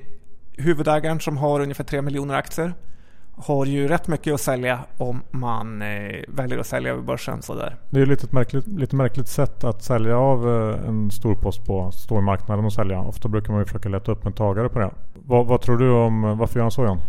huvudägaren 0.53 1.21
som 1.21 1.37
har 1.37 1.61
ungefär 1.61 1.85
3 1.85 2.03
miljoner 2.03 2.35
aktier 2.35 2.75
har 3.37 3.67
ju 3.67 3.89
rätt 3.89 4.09
mycket 4.09 4.35
att 4.35 4.41
sälja 4.41 4.81
om 4.97 5.23
man 5.31 5.83
eh, 5.83 6.21
väljer 6.29 6.59
att 6.59 6.67
sälja 6.67 6.93
över 6.93 7.03
börsen. 7.03 7.43
Sådär. 7.43 7.77
Det 7.91 7.97
är 7.97 8.01
ju 8.01 8.07
lite 8.07 8.27
märkligt, 8.31 8.67
lite 8.67 8.97
märkligt 8.97 9.29
sätt 9.29 9.65
att 9.65 9.83
sälja 9.83 10.19
av 10.19 10.49
eh, 10.49 10.89
en 10.89 11.11
stor 11.11 11.35
post 11.35 11.67
på, 11.67 11.91
stå 11.93 12.19
i 12.19 12.23
marknaden 12.23 12.65
och 12.65 12.73
sälja. 12.73 13.01
Ofta 13.01 13.29
brukar 13.29 13.53
man 13.53 13.61
ju 13.61 13.65
försöka 13.65 13.89
leta 13.89 14.13
upp 14.13 14.27
en 14.27 14.33
tagare 14.33 14.69
på 14.69 14.79
det. 14.79 14.91
Vad, 15.15 15.47
vad 15.47 15.61
tror 15.61 15.79
du 15.79 15.91
om, 15.91 16.39
varför 16.39 16.59
gör 16.59 16.65
han 16.65 16.71
så 16.71 16.85
Jan? 16.85 17.01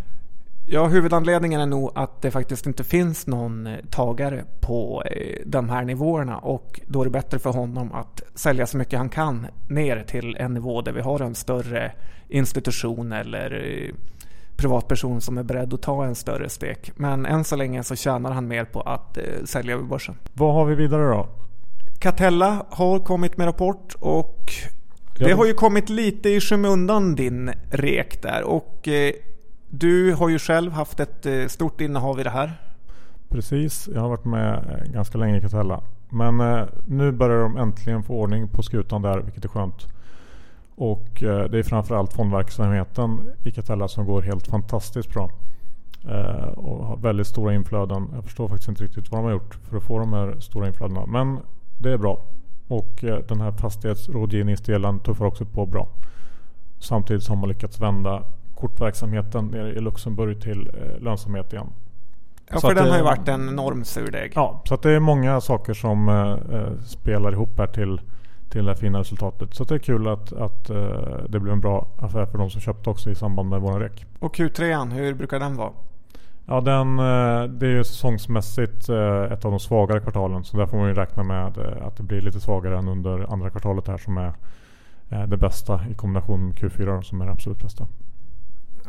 Ja, 0.71 0.87
huvudanledningen 0.87 1.61
är 1.61 1.65
nog 1.65 1.91
att 1.95 2.21
det 2.21 2.31
faktiskt 2.31 2.67
inte 2.67 2.83
finns 2.83 3.27
någon 3.27 3.67
eh, 3.67 3.77
tagare 3.89 4.45
på 4.61 5.03
eh, 5.03 5.41
de 5.45 5.69
här 5.69 5.83
nivåerna 5.83 6.37
och 6.37 6.81
då 6.87 7.01
är 7.01 7.05
det 7.05 7.11
bättre 7.11 7.39
för 7.39 7.49
honom 7.49 7.91
att 7.93 8.21
sälja 8.35 8.67
så 8.67 8.77
mycket 8.77 8.99
han 8.99 9.09
kan 9.09 9.47
ner 9.69 10.03
till 10.03 10.35
en 10.39 10.53
nivå 10.53 10.81
där 10.81 10.91
vi 10.91 11.01
har 11.01 11.19
en 11.19 11.35
större 11.35 11.91
institution 12.27 13.11
eller 13.11 13.51
eh, 13.51 13.95
privatperson 14.55 15.21
som 15.21 15.37
är 15.37 15.43
beredd 15.43 15.73
att 15.73 15.81
ta 15.81 16.05
en 16.05 16.15
större 16.15 16.49
stek. 16.49 16.91
Men 16.95 17.25
än 17.25 17.43
så 17.43 17.55
länge 17.55 17.83
så 17.83 17.95
tjänar 17.95 18.31
han 18.31 18.47
mer 18.47 18.65
på 18.65 18.81
att 18.81 19.17
sälja 19.43 19.73
över 19.73 19.83
börsen. 19.83 20.15
Vad 20.33 20.53
har 20.53 20.65
vi 20.65 20.75
vidare 20.75 21.07
då? 21.09 21.29
Catella 21.99 22.65
har 22.69 22.99
kommit 22.99 23.37
med 23.37 23.47
rapport 23.47 23.95
och 23.99 24.51
det 25.19 25.31
har 25.31 25.45
ju 25.45 25.53
kommit 25.53 25.89
lite 25.89 26.29
i 26.29 26.39
skymundan 26.39 27.15
din 27.15 27.51
rek 27.71 28.21
där. 28.21 28.43
Och 28.43 28.87
du 29.69 30.13
har 30.13 30.29
ju 30.29 30.39
själv 30.39 30.71
haft 30.71 30.99
ett 30.99 31.25
eh, 31.25 31.45
stort 31.47 31.81
innehav 31.81 32.19
i 32.19 32.23
det 32.23 32.29
här. 32.29 32.61
Precis, 33.29 33.89
jag 33.93 34.01
har 34.01 34.09
varit 34.09 34.25
med 34.25 34.53
eh, 34.53 34.91
ganska 34.93 35.17
länge 35.17 35.37
i 35.37 35.41
Catella. 35.41 35.81
Men 36.09 36.39
eh, 36.39 36.65
nu 36.85 37.11
börjar 37.11 37.41
de 37.41 37.57
äntligen 37.57 38.03
få 38.03 38.13
ordning 38.13 38.47
på 38.47 38.63
skutan 38.63 39.01
där, 39.01 39.19
vilket 39.19 39.45
är 39.45 39.49
skönt. 39.49 39.87
Och 40.75 41.23
eh, 41.23 41.43
det 41.49 41.59
är 41.59 41.63
framförallt 41.63 42.13
fondverksamheten 42.13 43.31
i 43.43 43.51
Catella 43.51 43.87
som 43.87 44.05
går 44.05 44.21
helt 44.21 44.47
fantastiskt 44.47 45.13
bra. 45.13 45.31
Eh, 46.09 46.47
och 46.47 46.85
har 46.85 46.97
väldigt 46.97 47.27
stora 47.27 47.53
inflöden. 47.53 48.09
Jag 48.13 48.23
förstår 48.23 48.47
faktiskt 48.47 48.69
inte 48.69 48.83
riktigt 48.83 49.11
vad 49.11 49.19
de 49.19 49.25
har 49.25 49.31
gjort 49.31 49.59
för 49.69 49.77
att 49.77 49.83
få 49.83 49.99
de 49.99 50.13
här 50.13 50.39
stora 50.39 50.67
inflödena. 50.67 51.05
Men 51.05 51.39
det 51.77 51.91
är 51.91 51.97
bra. 51.97 52.21
Och 52.67 53.03
eh, 53.03 53.19
den 53.27 53.41
här 53.41 53.51
fastighetsrådgivningsdelen 53.51 54.99
tuffar 54.99 55.25
också 55.25 55.45
på 55.45 55.65
bra. 55.65 55.87
Samtidigt 56.79 57.23
som 57.23 57.39
man 57.39 57.49
lyckats 57.49 57.81
vända 57.81 58.23
kortverksamheten 58.59 59.45
nere 59.47 59.69
i 59.73 59.79
Luxemburg 59.79 60.41
till 60.41 60.69
eh, 60.73 61.01
lönsamhet 61.03 61.53
igen. 61.53 61.67
Ja, 62.51 62.59
Så 62.59 62.67
för 62.67 62.75
den 62.75 62.83
har 62.87 62.91
ju 62.91 62.97
det- 62.97 63.03
varit 63.03 63.27
en 63.27 63.49
enorm 63.49 63.83
surdeg. 63.83 64.31
Ja, 64.35 64.61
så 64.65 64.75
det 64.75 64.91
är 64.91 64.99
många 64.99 65.41
saker 65.41 65.73
som 65.73 66.09
eh, 66.09 66.55
eh, 66.59 66.71
spelar 66.85 67.31
ihop 67.31 67.57
här 67.57 67.67
till, 67.67 68.01
till 68.49 68.65
det 68.65 68.75
fina 68.75 68.99
resultatet. 68.99 69.53
Så 69.53 69.63
det 69.63 69.75
är 69.75 69.79
kul 69.79 70.07
att, 70.07 70.33
att 70.33 70.69
eh, 70.69 70.77
det 71.29 71.39
blev 71.39 71.53
en 71.53 71.59
bra 71.59 71.87
affär 71.97 72.25
för 72.25 72.37
de 72.37 72.49
som 72.49 72.61
köpte 72.61 72.89
också 72.89 73.09
i 73.09 73.15
samband 73.15 73.49
med 73.49 73.61
våran 73.61 73.79
rek. 73.79 74.05
Och 74.19 74.35
Q3, 74.35 74.91
hur 74.93 75.13
brukar 75.13 75.39
den 75.39 75.55
vara? 75.55 75.71
Ja, 76.45 76.61
den, 76.61 76.99
eh, 76.99 77.43
det 77.43 77.65
är 77.67 77.71
ju 77.71 77.83
säsongsmässigt 77.83 78.89
eh, 78.89 79.21
ett 79.23 79.45
av 79.45 79.51
de 79.51 79.59
svagare 79.59 79.99
kvartalen. 79.99 80.43
Så 80.43 80.57
där 80.57 80.65
får 80.65 80.77
man 80.77 80.87
ju 80.87 80.93
räkna 80.93 81.23
med 81.23 81.57
att 81.81 81.97
det 81.97 82.03
blir 82.03 82.21
lite 82.21 82.39
svagare 82.39 82.77
än 82.77 82.87
under 82.87 83.33
andra 83.33 83.49
kvartalet 83.49 83.87
här 83.87 83.97
som 83.97 84.17
är 84.17 84.33
det 85.27 85.37
bästa 85.37 85.81
i 85.91 85.93
kombination 85.93 86.45
med 86.47 86.55
Q4 86.55 87.01
som 87.01 87.21
är 87.21 87.25
det 87.25 87.31
absolut 87.31 87.61
bästa. 87.63 87.87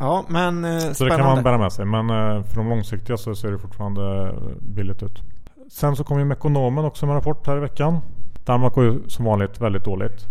Ja, 0.01 0.25
men 0.29 0.65
eh, 0.65 0.79
Så 0.93 1.05
det 1.05 1.11
kan 1.11 1.27
man 1.27 1.43
bära 1.43 1.59
med 1.59 1.73
sig. 1.73 1.85
Men 1.85 2.11
eh, 2.11 2.43
för 2.43 2.57
de 2.57 2.69
långsiktiga 2.69 3.17
så 3.17 3.35
ser 3.35 3.51
det 3.51 3.59
fortfarande 3.59 4.35
billigt 4.61 5.03
ut. 5.03 5.23
Sen 5.71 5.97
så 5.97 6.05
kom 6.05 6.19
ju 6.19 6.25
Mekonomen 6.25 6.85
också 6.85 7.07
med 7.07 7.13
en 7.13 7.17
rapport 7.17 7.47
här 7.47 7.57
i 7.57 7.61
veckan. 7.61 8.01
Danmark 8.45 8.75
går 8.75 8.85
ju 8.85 9.09
som 9.09 9.25
vanligt 9.25 9.61
väldigt 9.61 9.85
dåligt. 9.85 10.29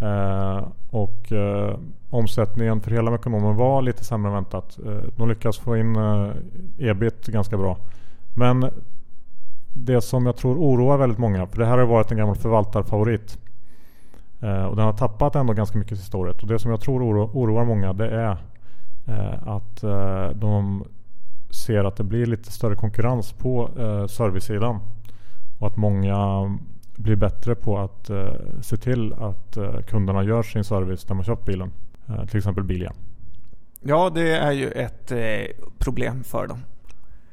Eh, 0.00 0.64
och 0.90 1.32
eh, 1.32 1.78
omsättningen 2.10 2.80
för 2.80 2.90
hela 2.90 3.10
Mekonomen 3.10 3.56
var 3.56 3.82
lite 3.82 4.04
sämre 4.04 4.28
än 4.28 4.34
väntat. 4.34 4.78
Eh, 4.86 5.08
de 5.16 5.28
lyckas 5.28 5.58
få 5.58 5.76
in 5.76 5.96
eh, 5.96 6.30
ebit 6.78 7.26
ganska 7.26 7.56
bra. 7.56 7.76
Men 8.36 8.70
det 9.74 10.00
som 10.00 10.26
jag 10.26 10.36
tror 10.36 10.56
oroar 10.56 10.96
väldigt 10.96 11.18
många, 11.18 11.46
för 11.46 11.58
det 11.58 11.66
här 11.66 11.78
har 11.78 11.86
varit 11.86 12.10
en 12.10 12.18
gammal 12.18 12.36
förvaltarfavorit. 12.36 13.38
Eh, 14.40 14.64
och 14.64 14.76
den 14.76 14.84
har 14.84 14.92
tappat 14.92 15.36
ändå 15.36 15.52
ganska 15.52 15.78
mycket 15.78 15.98
sista 15.98 16.18
året. 16.18 16.42
Och 16.42 16.48
det 16.48 16.58
som 16.58 16.70
jag 16.70 16.80
tror 16.80 17.02
oro, 17.02 17.30
oroar 17.34 17.64
många 17.64 17.92
det 17.92 18.10
är 18.10 18.36
att 19.42 19.82
eh, 19.82 20.28
de 20.28 20.84
ser 21.50 21.84
att 21.84 21.96
det 21.96 22.04
blir 22.04 22.26
lite 22.26 22.52
större 22.52 22.74
konkurrens 22.74 23.32
på 23.32 23.70
eh, 23.78 24.06
servicesidan. 24.06 24.80
Och 25.58 25.66
att 25.66 25.76
många 25.76 26.18
blir 26.96 27.16
bättre 27.16 27.54
på 27.54 27.78
att 27.78 28.10
eh, 28.10 28.34
se 28.60 28.76
till 28.76 29.12
att 29.12 29.56
eh, 29.56 29.80
kunderna 29.80 30.22
gör 30.22 30.42
sin 30.42 30.64
service 30.64 31.08
när 31.08 31.14
man 31.14 31.24
köpt 31.24 31.44
bilen. 31.44 31.72
Eh, 32.08 32.24
till 32.26 32.38
exempel 32.38 32.64
Bilia. 32.64 32.92
Ja, 33.80 34.10
det 34.14 34.30
är 34.36 34.52
ju 34.52 34.70
ett 34.70 35.12
eh, 35.12 35.66
problem 35.78 36.24
för 36.24 36.46
dem. 36.46 36.58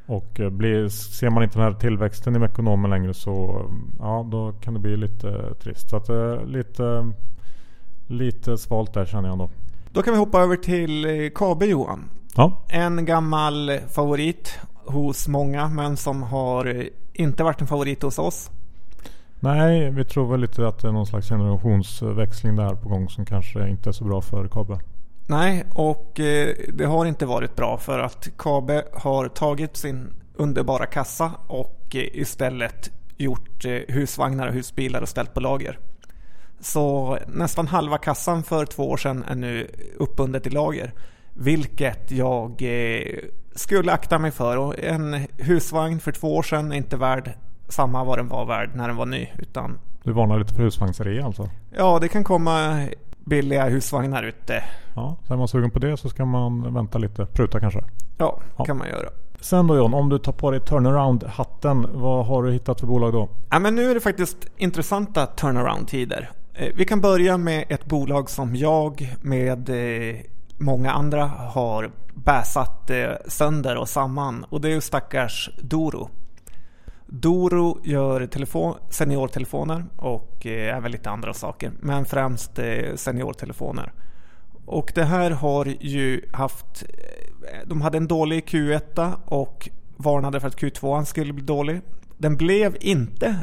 Och 0.06 0.40
eh, 0.40 0.50
blir, 0.50 0.90
ser 0.90 1.30
man 1.30 1.44
inte 1.44 1.60
den 1.60 1.74
här 1.74 1.80
tillväxten 1.80 2.36
i 2.36 2.40
Mekonomen 2.40 2.92
längre 2.92 3.14
så 3.14 3.66
ja, 4.00 4.28
då 4.32 4.52
kan 4.52 4.74
det 4.74 4.80
bli 4.80 4.98
lite 4.98 5.30
eh, 5.30 5.54
trist. 5.54 5.90
Så 5.90 5.98
att 5.98 6.10
eh, 6.10 6.46
lite, 6.46 7.12
lite 8.08 8.58
svalt 8.58 8.94
där 8.94 9.06
känner 9.06 9.30
jag 9.30 9.34
ändå. 9.34 9.50
Då 9.98 10.04
kan 10.04 10.14
vi 10.14 10.20
hoppa 10.20 10.42
över 10.42 10.56
till 10.56 11.06
eh, 11.06 11.30
KB 11.30 11.64
Johan. 11.64 12.10
Ja, 12.36 12.66
En 12.70 13.06
gammal 13.06 13.80
favorit 13.90 14.60
hos 14.86 15.28
många 15.28 15.70
men 15.70 15.98
som 15.98 16.24
har 16.24 16.66
eh, 16.66 16.86
inte 17.14 17.44
varit 17.44 17.62
en 17.62 17.68
favorit 17.68 18.04
hos 18.04 18.20
oss. 18.20 18.52
nej 19.40 19.92
vi 19.92 20.06
tror 20.06 20.32
väl 20.32 20.40
lite 20.40 20.68
att 20.68 20.82
det 20.82 20.88
är 20.88 20.92
någon 20.92 21.06
slags 21.06 21.30
generationsväxling 21.30 22.56
där 22.56 22.76
på 22.76 22.90
gång 22.90 23.10
som 23.10 23.26
kanske 23.26 23.70
inte 23.70 23.90
är 23.90 23.92
så 23.92 24.04
bra 24.04 24.22
för 24.22 24.48
Kabe. 24.48 24.80
Nej, 25.28 25.66
och 25.74 26.20
eh, 26.20 26.56
det 26.74 26.86
har 26.86 27.06
inte 27.06 27.26
varit 27.26 27.56
bra 27.56 27.78
för 27.78 28.00
att 28.00 28.30
Kabe 28.38 28.84
har 28.94 29.28
tagit 29.28 29.78
sin 29.78 30.14
underbara 30.36 30.86
kassa 30.86 31.32
och 31.48 31.88
istället 31.92 32.92
gjort 33.18 33.66
husvagnar 33.88 34.48
och 34.48 34.54
husbilar 34.54 35.02
och 35.02 35.10
ställt 35.10 35.34
på 35.34 35.40
lager. 35.40 35.80
Så 36.60 37.18
nästan 37.28 37.68
halva 37.68 37.98
kassan 37.98 38.44
för 38.44 38.66
två 38.66 38.90
år 38.90 38.98
sedan 38.98 39.24
är 39.28 39.36
nu 39.36 39.68
uppbundet 39.98 40.48
i 40.48 40.50
lager. 40.50 40.94
Vilket 41.34 42.12
jag 42.12 42.62
eh, 42.62 43.02
skulle 43.56 43.92
akta 43.92 44.20
mig 44.20 44.32
för. 44.32 44.58
Och 44.58 44.80
en 44.80 45.28
husvagn 45.38 46.00
för 46.00 46.12
två 46.12 46.36
år 46.36 46.44
sedan 46.44 46.72
är 46.72 46.76
inte 46.76 46.98
värd 46.98 47.32
samma 47.70 48.04
vad 48.04 48.18
den 48.20 48.28
var 48.28 48.46
värd 48.46 48.70
när 48.76 48.88
den 48.88 48.98
var 48.98 49.06
ny. 49.06 49.28
Utan 49.38 49.80
Du 50.04 50.12
varnar 50.12 50.40
lite 50.40 50.54
för 50.54 50.64
husvagnsrea 50.64 51.26
alltså? 51.26 51.50
ja, 51.78 52.00
det 52.02 52.08
kan 52.08 52.24
komma 52.24 52.86
billiga 53.26 53.66
husvagnar 53.70 54.24
ute. 54.24 54.64
Ja, 54.96 55.18
så 55.28 55.34
är 55.34 55.38
man 55.38 55.48
sugen 55.48 55.72
på 55.72 55.80
det 55.80 55.98
så 55.98 56.10
ska 56.10 56.26
man 56.26 56.74
vänta 56.74 56.98
lite. 56.98 57.26
Pruta 57.26 57.60
kanske. 57.60 57.84
Ja, 58.18 58.40
Ja. 58.58 58.66
kan 58.66 58.78
man 58.78 58.88
göra. 58.88 59.10
Sen 59.40 59.68
då 59.68 59.76
John, 59.78 59.94
om 59.94 60.10
du 60.10 60.20
tar 60.20 60.32
på 60.32 60.52
dig 60.52 60.60
turnaround-hatten. 60.60 61.88
Vad 61.94 62.26
har 62.26 62.44
du 62.44 62.52
hittat 62.52 62.80
för 62.80 62.88
bolag 62.88 63.14
då? 63.14 63.30
Ja, 63.50 63.60
men 63.60 63.76
nu 63.76 63.90
är 63.92 63.94
det 63.94 64.00
faktiskt 64.02 64.38
intressanta 64.58 65.26
turnaround-tider. 65.26 66.30
Eh, 66.60 66.72
vi 66.76 66.86
kan 66.86 67.02
börja 67.02 67.38
med 67.38 67.66
ett 67.70 67.86
bolag 67.86 68.30
som 68.30 68.56
jag 68.56 69.16
med 69.22 69.70
eh, 69.70 70.16
många 70.58 70.92
andra 70.92 71.26
har 71.26 71.92
bäsat 72.14 72.90
eh, 72.90 73.12
sönder 73.28 73.76
och 73.78 73.90
samman 73.90 74.44
och 74.44 74.62
det 74.62 74.68
är 74.68 74.74
ju 74.74 74.82
stackars 74.82 75.50
Doro. 75.62 76.10
Doro 77.06 77.80
gör 77.84 78.26
telefon, 78.26 78.76
seniortelefoner 78.90 79.86
och 79.96 80.46
även 80.46 80.92
lite 80.92 81.10
andra 81.10 81.34
saker, 81.34 81.72
men 81.80 82.06
främst 82.06 82.60
seniortelefoner. 82.96 83.94
Och 84.66 84.92
det 84.96 85.04
här 85.04 85.32
har 85.32 85.66
ju 85.80 86.22
haft, 86.34 86.84
de 87.66 87.82
hade 87.82 87.98
en 87.98 88.08
dålig 88.08 88.46
Q1 88.46 89.14
och 89.26 89.70
varnade 89.98 90.40
för 90.40 90.48
att 90.48 90.62
Q2 90.62 91.04
skulle 91.04 91.34
bli 91.34 91.44
dålig. 91.44 91.82
Den 92.18 92.38
blev 92.38 92.78
inte 92.80 93.36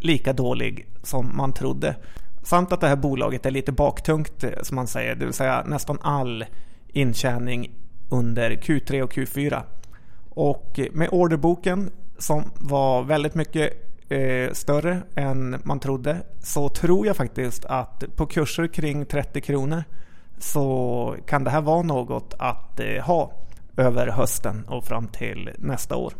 lika 0.00 0.32
dålig 0.32 0.88
som 1.02 1.36
man 1.36 1.52
trodde. 1.52 1.96
Samt 2.42 2.72
att 2.72 2.80
det 2.80 2.88
här 2.88 2.96
bolaget 2.96 3.46
är 3.46 3.50
lite 3.50 3.72
baktungt 3.72 4.44
eh, 4.44 4.50
som 4.62 4.74
man 4.74 4.86
säger, 4.86 5.14
det 5.14 5.24
vill 5.24 5.34
säga 5.34 5.64
nästan 5.66 5.98
all 6.00 6.44
intjäning 6.88 7.70
under 8.10 8.50
Q3 8.50 9.02
och 9.02 9.12
Q4. 9.12 9.62
Och 10.28 10.80
med 10.92 11.08
orderboken 11.12 11.90
som 12.18 12.50
var 12.60 13.02
väldigt 13.02 13.34
mycket 13.34 13.72
eh, 14.08 14.52
större 14.52 15.02
än 15.14 15.60
man 15.64 15.80
trodde 15.80 16.16
så 16.40 16.68
tror 16.68 17.06
jag 17.06 17.16
faktiskt 17.16 17.64
att 17.64 18.04
på 18.16 18.26
kurser 18.26 18.66
kring 18.66 19.06
30 19.06 19.40
kronor 19.40 19.84
så 20.38 21.16
kan 21.26 21.44
det 21.44 21.50
här 21.50 21.60
vara 21.60 21.82
något 21.82 22.34
att 22.38 22.80
eh, 22.80 23.04
ha 23.04 23.32
över 23.76 24.06
hösten 24.06 24.64
och 24.68 24.84
fram 24.84 25.06
till 25.06 25.50
nästa 25.58 25.96
år. 25.96 26.12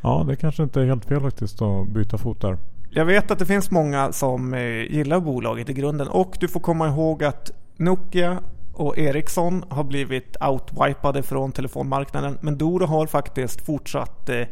Ja, 0.00 0.24
det 0.28 0.36
kanske 0.36 0.62
inte 0.62 0.80
är 0.80 0.86
helt 0.86 1.04
fel 1.04 1.20
faktiskt 1.20 1.62
att 1.62 1.88
byta 1.88 2.18
fot 2.18 2.40
där. 2.40 2.58
Jag 2.94 3.04
vet 3.04 3.30
att 3.30 3.38
det 3.38 3.46
finns 3.46 3.70
många 3.70 4.12
som 4.12 4.54
eh, 4.54 4.60
gillar 4.92 5.20
bolaget 5.20 5.68
i 5.70 5.72
grunden 5.72 6.08
och 6.08 6.36
du 6.40 6.48
får 6.48 6.60
komma 6.60 6.88
ihåg 6.88 7.24
att 7.24 7.50
Nokia 7.76 8.38
och 8.72 8.98
Ericsson 8.98 9.64
har 9.68 9.84
blivit 9.84 10.36
outwipade 10.40 11.22
från 11.22 11.52
telefonmarknaden 11.52 12.38
men 12.40 12.58
Doro 12.58 12.86
har 12.86 13.06
faktiskt 13.06 13.66
fortsatt 13.66 14.28
eh, 14.28 14.46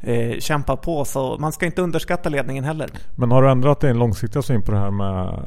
eh, 0.00 0.38
kämpa 0.38 0.76
på 0.76 1.04
så 1.04 1.36
man 1.40 1.52
ska 1.52 1.66
inte 1.66 1.82
underskatta 1.82 2.28
ledningen 2.28 2.64
heller. 2.64 2.90
Men 3.16 3.30
har 3.30 3.42
du 3.42 3.50
ändrat 3.50 3.80
din 3.80 3.98
långsiktiga 3.98 4.42
syn 4.42 4.62
på 4.62 4.72
det 4.72 4.78
här 4.78 4.90
med 4.90 5.46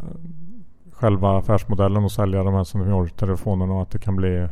själva 0.94 1.38
affärsmodellen 1.38 2.04
och 2.04 2.12
sälja 2.12 2.44
de 2.44 2.54
här 2.54 2.64
seniortelefonerna 2.64 3.74
och 3.74 3.82
att 3.82 3.92
det 3.92 4.00
kan 4.00 4.16
bli 4.16 4.48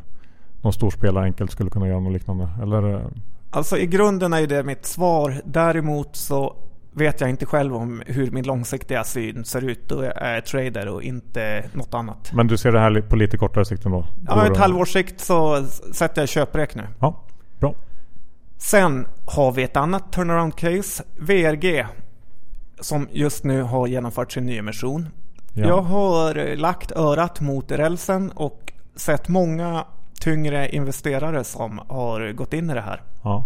någon 0.62 0.74
stor 0.74 0.90
spelare 0.90 1.24
enkelt 1.24 1.52
skulle 1.52 1.70
kunna 1.70 1.88
göra 1.88 2.00
något 2.00 2.14
liknande? 2.14 2.50
Eller? 2.62 2.94
eh, 2.94 3.02
Alltså 3.50 3.78
i 3.78 3.86
grunden 3.86 4.34
är 4.34 4.48
det 4.48 4.64
mitt 4.64 4.86
svar. 4.86 5.42
Däremot 5.46 6.16
så 6.16 6.56
vet 6.98 7.22
jag 7.22 7.30
inte 7.30 7.46
själv 7.46 7.76
om 7.76 8.04
hur 8.06 8.32
min 8.32 8.46
långsiktiga 8.46 9.04
syn 9.04 9.46
ser 9.46 9.64
ut. 9.64 9.90
Då 9.90 10.04
jag 10.04 10.14
är 10.18 10.42
trader 10.42 10.88
och 10.88 11.04
inte 11.04 11.70
något 11.74 11.94
annat. 11.94 12.34
Men 12.34 12.48
du 12.48 12.58
ser 12.58 12.72
det 12.72 12.80
här 12.80 13.02
på 13.02 13.16
lite 13.16 13.38
kortare 13.38 13.66
sikt 13.66 13.86
ändå? 13.86 14.06
Ja, 14.28 14.52
ett 14.52 14.58
halvårs 14.58 14.94
sikt 14.94 15.22
så 15.22 15.66
sätter 15.94 16.22
jag 16.22 16.30
köprek 16.30 16.76
nu. 16.76 16.84
Ja, 17.00 17.24
bra. 17.60 17.76
Sen 18.58 19.08
har 19.26 19.52
vi 19.52 19.64
ett 19.64 19.78
annat 19.78 20.12
turnaround 20.12 20.56
case, 20.56 21.04
VRG, 21.20 21.86
som 22.80 23.08
just 23.12 23.44
nu 23.44 23.62
har 23.62 23.88
genomfört 23.88 24.32
sin 24.32 24.46
nyemission. 24.46 25.10
Ja. 25.54 25.68
Jag 25.68 25.82
har 25.82 26.56
lagt 26.56 26.92
örat 26.92 27.42
mot 27.42 27.72
rälsen 27.72 28.32
och 28.32 28.74
sett 28.96 29.28
många 29.28 29.86
tyngre 30.22 30.70
investerare 30.70 31.44
som 31.44 31.82
har 31.88 32.32
gått 32.32 32.54
in 32.54 32.70
i 32.70 32.74
det 32.74 32.82
här. 32.82 33.02
Ja. 33.24 33.46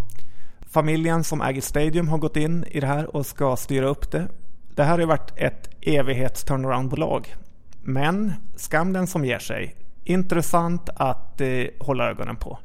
Familjen 0.74 1.24
som 1.24 1.42
äger 1.42 1.62
Stadium 1.62 2.08
har 2.08 2.18
gått 2.18 2.38
in 2.38 2.66
i 2.72 2.80
det 2.80 2.88
här 2.88 3.16
och 3.16 3.26
ska 3.26 3.56
styra 3.56 3.88
upp 3.88 4.12
det. 4.12 4.28
Det 4.76 4.84
här 4.84 4.92
har 4.92 5.00
ju 5.00 5.06
varit 5.06 5.32
ett 5.36 5.70
evighets 5.82 6.44
turnaround-bolag. 6.44 7.36
Men 7.82 8.34
skam 8.56 8.94
den 8.94 9.08
som 9.08 9.26
ger 9.26 9.40
sig. 9.40 9.76
Intressant 10.04 10.90
att 10.96 11.42
eh, 11.42 11.48
hålla 11.80 12.10
ögonen 12.10 12.36
på. 12.36 12.60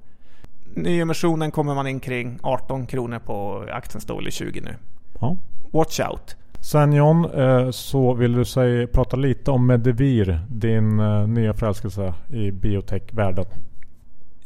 nyemissionen 0.74 1.50
kommer 1.50 1.74
man 1.74 1.86
in 1.86 2.00
kring 2.00 2.38
18 2.42 2.86
kronor 2.86 3.18
på 3.18 3.66
aktien 3.72 4.00
står 4.00 4.16
väl 4.16 4.28
i 4.28 4.30
20 4.30 4.60
nu. 4.60 4.74
Ja. 5.20 5.36
Watch 5.72 6.00
out. 6.00 6.36
Sen 6.60 6.92
John, 6.92 7.24
eh, 7.24 7.70
så 7.70 8.14
vill 8.14 8.32
du 8.32 8.44
säga, 8.44 8.86
prata 8.86 9.16
lite 9.16 9.50
om 9.50 9.66
Medivir, 9.66 10.40
din 10.48 11.00
eh, 11.00 11.28
nya 11.28 11.54
förälskelse 11.54 12.14
i 12.28 12.50
biotech-världen. 12.50 13.44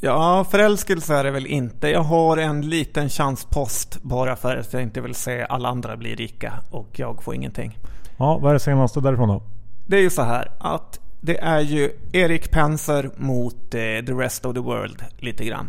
Ja, 0.02 0.44
förälskelse 0.50 1.14
är 1.14 1.24
det 1.24 1.30
väl 1.30 1.46
inte. 1.46 1.88
Jag 1.88 2.02
har 2.02 2.36
en 2.36 2.60
liten 2.60 3.08
chanspost 3.08 4.02
bara 4.02 4.36
för 4.36 4.56
att 4.56 4.72
jag 4.72 4.82
inte 4.82 5.00
vill 5.00 5.14
se 5.14 5.46
alla 5.48 5.68
andra 5.68 5.96
bli 5.96 6.14
rika 6.14 6.52
och 6.70 6.88
jag 6.92 7.22
får 7.22 7.34
ingenting. 7.34 7.78
Ja, 8.16 8.38
vad 8.38 8.50
är 8.50 8.54
det 8.54 8.60
senaste 8.60 9.00
därifrån 9.00 9.28
då? 9.28 9.42
Det 9.86 9.96
är 9.96 10.00
ju 10.00 10.10
så 10.10 10.22
här 10.22 10.50
att 10.58 11.00
det 11.20 11.38
är 11.38 11.60
ju 11.60 11.90
Erik 12.12 12.50
Penser 12.50 13.10
mot 13.16 13.74
eh, 13.74 13.80
the 13.80 14.12
rest 14.12 14.46
of 14.46 14.54
the 14.54 14.60
world 14.60 15.04
lite 15.18 15.44
grann. 15.44 15.68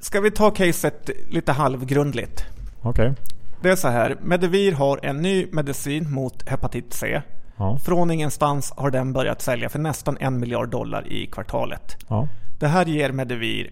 Ska 0.00 0.20
vi 0.20 0.30
ta 0.30 0.50
caset 0.50 1.10
lite 1.30 1.52
halvgrundligt? 1.52 2.44
Okej. 2.82 3.10
Okay. 3.10 3.24
Det 3.62 3.70
är 3.70 3.76
så 3.76 3.88
här, 3.88 4.16
Medivir 4.22 4.72
har 4.72 5.00
en 5.02 5.22
ny 5.22 5.46
medicin 5.52 6.12
mot 6.12 6.48
hepatit 6.48 6.94
C. 6.94 7.22
Ja. 7.56 7.78
Från 7.78 8.10
ingenstans 8.10 8.72
har 8.76 8.90
den 8.90 9.12
börjat 9.12 9.42
sälja 9.42 9.68
för 9.68 9.78
nästan 9.78 10.16
en 10.20 10.40
miljard 10.40 10.68
dollar 10.68 11.08
i 11.08 11.26
kvartalet. 11.26 11.96
Ja. 12.08 12.28
Det 12.62 12.68
här 12.68 12.86
ger 12.86 13.12
Medivir 13.12 13.70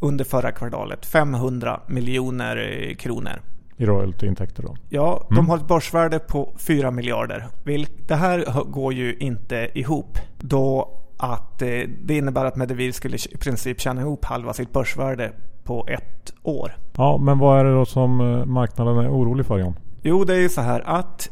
under 0.00 0.24
förra 0.24 0.52
kvartalet 0.52 1.06
500 1.06 1.80
miljoner 1.86 2.56
eh, 2.56 2.94
kronor. 2.94 3.40
I 3.76 3.86
royaltyintäkter 3.86 4.62
då? 4.62 4.76
Ja, 4.88 5.26
de 5.30 5.48
har 5.48 5.56
ett 5.56 5.68
börsvärde 5.68 6.18
på 6.18 6.52
4 6.58 6.90
miljarder. 6.90 7.46
Det 8.08 8.14
här 8.14 8.64
går 8.64 8.92
ju 8.92 9.14
inte 9.16 9.68
ihop 9.74 10.18
då 10.38 10.98
att 11.16 11.62
eh, 11.62 11.68
det 12.02 12.16
innebär 12.16 12.44
att 12.44 12.56
Medivir 12.56 12.92
skulle 12.92 13.16
i 13.30 13.36
princip 13.36 13.80
tjäna 13.80 14.00
ihop 14.00 14.24
halva 14.24 14.52
sitt 14.52 14.72
börsvärde 14.72 15.32
på 15.64 15.86
ett 15.88 16.32
år. 16.42 16.76
Ja, 16.96 17.18
men 17.18 17.38
vad 17.38 17.60
är 17.60 17.64
det 17.64 17.74
då 17.74 17.84
som 17.84 18.20
eh, 18.20 18.44
marknaden 18.44 18.98
är 18.98 19.08
orolig 19.08 19.46
för 19.46 19.58
John? 19.58 19.74
Jo, 20.02 20.24
det 20.24 20.34
är 20.34 20.40
ju 20.40 20.48
så 20.48 20.60
här 20.60 20.80
att 20.80 21.30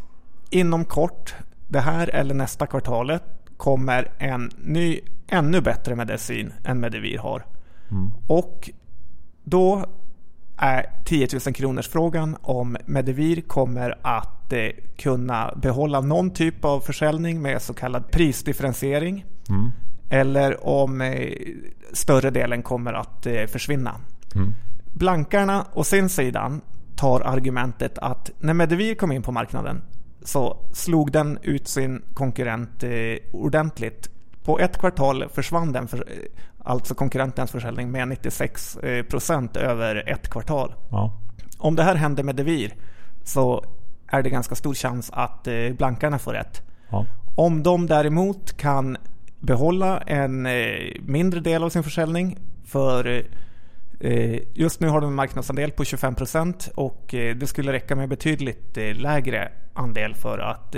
inom 0.51 0.85
kort, 0.85 1.35
det 1.69 1.81
här 1.81 2.15
eller 2.15 2.35
nästa 2.35 2.67
kvartalet, 2.67 3.23
kommer 3.57 4.11
en 4.19 4.51
ny, 4.59 5.01
ännu 5.31 5.61
bättre 5.61 5.97
medicin 5.97 6.53
än 6.65 6.81
Medivir 6.81 7.19
har. 7.19 7.47
Mm. 7.91 8.11
Och 8.27 8.71
då 9.45 9.87
är 10.57 10.87
10 11.05 11.29
000 11.47 11.55
kronors 11.55 11.89
frågan 11.89 12.37
om 12.43 12.77
Medivir 12.87 13.41
kommer 13.41 13.99
att 14.03 14.53
eh, 14.53 14.69
kunna 14.99 15.55
behålla 15.57 16.01
någon 16.01 16.31
typ 16.31 16.65
av 16.65 16.81
försäljning 16.81 17.43
med 17.43 17.63
så 17.63 17.75
kallad 17.75 18.11
prisdifferentiering. 18.11 19.25
Mm. 19.49 19.71
Eller 20.11 20.67
om 20.67 21.01
eh, 21.01 21.33
större 21.93 22.31
delen 22.31 22.63
kommer 22.63 22.93
att 22.93 23.27
eh, 23.27 23.47
försvinna. 23.47 23.97
Mm. 24.35 24.53
Blankarna 24.93 25.67
å 25.73 25.85
sin 25.85 26.09
sidan 26.09 26.61
tar 26.97 27.21
argumentet 27.21 27.99
att 27.99 28.31
när 28.39 28.55
Medivir 28.55 28.95
kom 28.95 29.13
in 29.13 29.23
på 29.23 29.33
marknaden 29.33 29.83
så 30.23 30.57
slog 30.73 31.13
den 31.13 31.39
ut 31.43 31.69
sin 31.69 32.03
konkurrent 32.15 32.85
ordentligt. 33.33 34.11
På 34.45 34.59
ett 34.59 34.79
kvartal 34.79 35.29
försvann 35.29 35.73
den, 35.73 35.89
för, 35.89 36.05
alltså 36.59 36.95
konkurrentens 36.95 37.51
försäljning, 37.51 37.91
med 37.91 38.09
96 38.09 38.79
procent 39.09 39.57
över 39.57 40.09
ett 40.09 40.31
kvartal. 40.31 40.75
Ja. 40.91 41.13
Om 41.59 41.77
det 41.77 41.83
här 41.83 41.95
händer 41.95 42.23
med 42.23 42.37
Devir 42.37 42.75
så 43.25 43.65
är 44.07 44.23
det 44.23 44.31
ganska 44.31 44.55
stor 44.55 44.75
chans 44.75 45.11
att 45.15 45.49
blankarna 45.79 46.19
får 46.19 46.33
rätt. 46.33 46.63
Ja. 46.89 47.07
Om 47.35 47.63
de 47.63 47.87
däremot 47.87 48.57
kan 48.57 48.97
behålla 49.39 49.99
en 49.99 50.43
mindre 51.01 51.41
del 51.41 51.63
av 51.63 51.69
sin 51.69 51.83
försäljning 51.83 52.39
för 52.65 53.25
Just 54.55 54.81
nu 54.81 54.89
har 54.89 55.01
de 55.01 55.11
en 55.11 55.15
marknadsandel 55.15 55.71
på 55.71 55.83
25% 55.83 56.71
och 56.75 57.05
det 57.11 57.49
skulle 57.49 57.73
räcka 57.73 57.97
med 57.97 58.09
betydligt 58.09 58.77
lägre 58.95 59.53
andel 59.73 60.15
för 60.15 60.39
att 60.39 60.77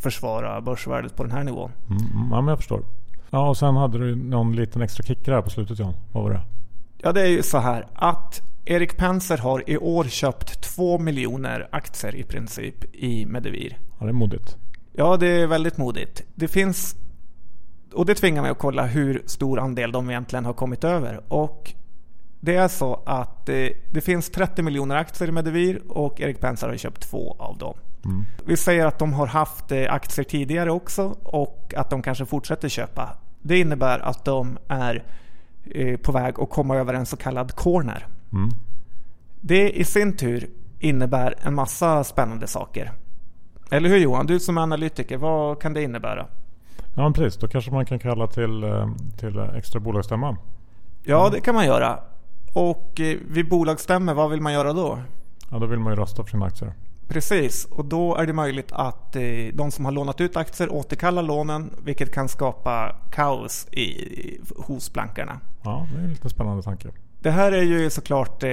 försvara 0.00 0.60
börsvärdet 0.60 1.16
på 1.16 1.22
den 1.22 1.32
här 1.32 1.44
nivån. 1.44 1.72
Mm, 1.90 2.28
ja, 2.30 2.40
men 2.40 2.48
jag 2.48 2.58
förstår. 2.58 2.82
Ja, 3.30 3.48
och 3.48 3.56
sen 3.56 3.76
hade 3.76 3.98
du 3.98 4.16
någon 4.16 4.56
liten 4.56 4.82
extra 4.82 5.04
kick 5.04 5.28
här 5.28 5.42
på 5.42 5.50
slutet 5.50 5.78
John. 5.78 5.94
Vad 6.12 6.22
var 6.22 6.30
det? 6.30 6.40
Ja, 6.98 7.12
det 7.12 7.20
är 7.20 7.26
ju 7.26 7.42
så 7.42 7.58
här 7.58 7.86
att 7.94 8.42
Erik 8.64 8.96
Penser 8.96 9.38
har 9.38 9.70
i 9.70 9.76
år 9.78 10.04
köpt 10.04 10.60
2 10.60 10.98
miljoner 10.98 11.68
aktier 11.72 12.14
i 12.14 12.22
princip 12.22 12.94
i 12.94 13.26
Medivir. 13.26 13.78
Ja, 13.98 14.06
det 14.06 14.10
är 14.10 14.12
modigt. 14.12 14.56
Ja, 14.92 15.16
det 15.16 15.26
är 15.26 15.46
väldigt 15.46 15.76
modigt. 15.76 16.22
Det 16.34 16.48
finns... 16.48 16.96
Och 17.94 18.06
det 18.06 18.14
tvingar 18.14 18.42
mig 18.42 18.50
att 18.50 18.58
kolla 18.58 18.86
hur 18.86 19.22
stor 19.26 19.60
andel 19.60 19.92
de 19.92 20.10
egentligen 20.10 20.44
har 20.44 20.52
kommit 20.52 20.84
över. 20.84 21.20
Och 21.32 21.74
det 22.40 22.56
är 22.56 22.68
så 22.68 23.02
att 23.06 23.46
det, 23.46 23.72
det 23.92 24.00
finns 24.00 24.30
30 24.30 24.62
miljoner 24.62 24.96
aktier 24.96 25.28
i 25.28 25.32
Medivir 25.32 25.82
och 25.88 26.20
Erik 26.20 26.40
Penser 26.40 26.68
har 26.68 26.76
köpt 26.76 27.10
två 27.10 27.36
av 27.38 27.58
dem. 27.58 27.74
Mm. 28.06 28.24
Vi 28.44 28.56
säger 28.56 28.86
att 28.86 28.98
de 28.98 29.12
har 29.12 29.26
haft 29.26 29.72
aktier 29.72 30.24
tidigare 30.24 30.70
också 30.70 31.16
och 31.22 31.74
att 31.76 31.90
de 31.90 32.02
kanske 32.02 32.26
fortsätter 32.26 32.68
köpa. 32.68 33.16
Det 33.42 33.58
innebär 33.58 33.98
att 33.98 34.24
de 34.24 34.58
är 34.68 35.04
på 36.02 36.12
väg 36.12 36.40
att 36.40 36.50
komma 36.50 36.76
över 36.76 36.94
en 36.94 37.06
så 37.06 37.16
kallad 37.16 37.54
corner. 37.54 38.06
Mm. 38.32 38.50
Det 39.40 39.70
i 39.70 39.84
sin 39.84 40.16
tur 40.16 40.48
innebär 40.78 41.34
en 41.42 41.54
massa 41.54 42.04
spännande 42.04 42.46
saker. 42.46 42.92
Eller 43.70 43.88
hur 43.88 43.98
Johan? 43.98 44.26
Du 44.26 44.40
som 44.40 44.58
är 44.58 44.62
analytiker, 44.62 45.16
vad 45.16 45.60
kan 45.60 45.72
det 45.72 45.82
innebära? 45.82 46.26
Ja 46.94 47.02
men 47.02 47.12
precis, 47.12 47.40
då 47.40 47.48
kanske 47.48 47.70
man 47.70 47.86
kan 47.86 47.98
kalla 47.98 48.26
till, 48.26 48.64
till 49.18 49.38
extra 49.38 49.80
bolagsstämma. 49.80 50.36
Ja, 51.02 51.28
det 51.32 51.40
kan 51.40 51.54
man 51.54 51.66
göra. 51.66 51.98
Och 52.54 53.00
vid 53.28 53.48
bolagsstämmor, 53.48 54.14
vad 54.14 54.30
vill 54.30 54.40
man 54.40 54.52
göra 54.52 54.72
då? 54.72 54.98
Ja, 55.50 55.58
då 55.58 55.66
vill 55.66 55.78
man 55.78 55.92
ju 55.92 56.00
rösta 56.00 56.24
för 56.24 56.30
sina 56.30 56.46
aktier. 56.46 56.72
Precis, 57.08 57.64
och 57.64 57.84
då 57.84 58.16
är 58.16 58.26
det 58.26 58.32
möjligt 58.32 58.72
att 58.72 59.16
de 59.52 59.70
som 59.70 59.84
har 59.84 59.92
lånat 59.92 60.20
ut 60.20 60.36
aktier 60.36 60.72
återkallar 60.72 61.22
lånen 61.22 61.70
vilket 61.84 62.14
kan 62.14 62.28
skapa 62.28 62.96
kaos 63.10 63.68
i, 63.72 64.40
hos 64.56 64.92
blankarna. 64.92 65.40
Ja, 65.64 65.86
det 65.92 66.00
är 66.00 66.04
en 66.04 66.10
lite 66.10 66.28
spännande 66.28 66.62
tanke. 66.62 66.88
Det 67.20 67.30
här 67.30 67.52
är 67.52 67.62
ju 67.62 67.90
såklart 67.90 68.42
eh, 68.42 68.48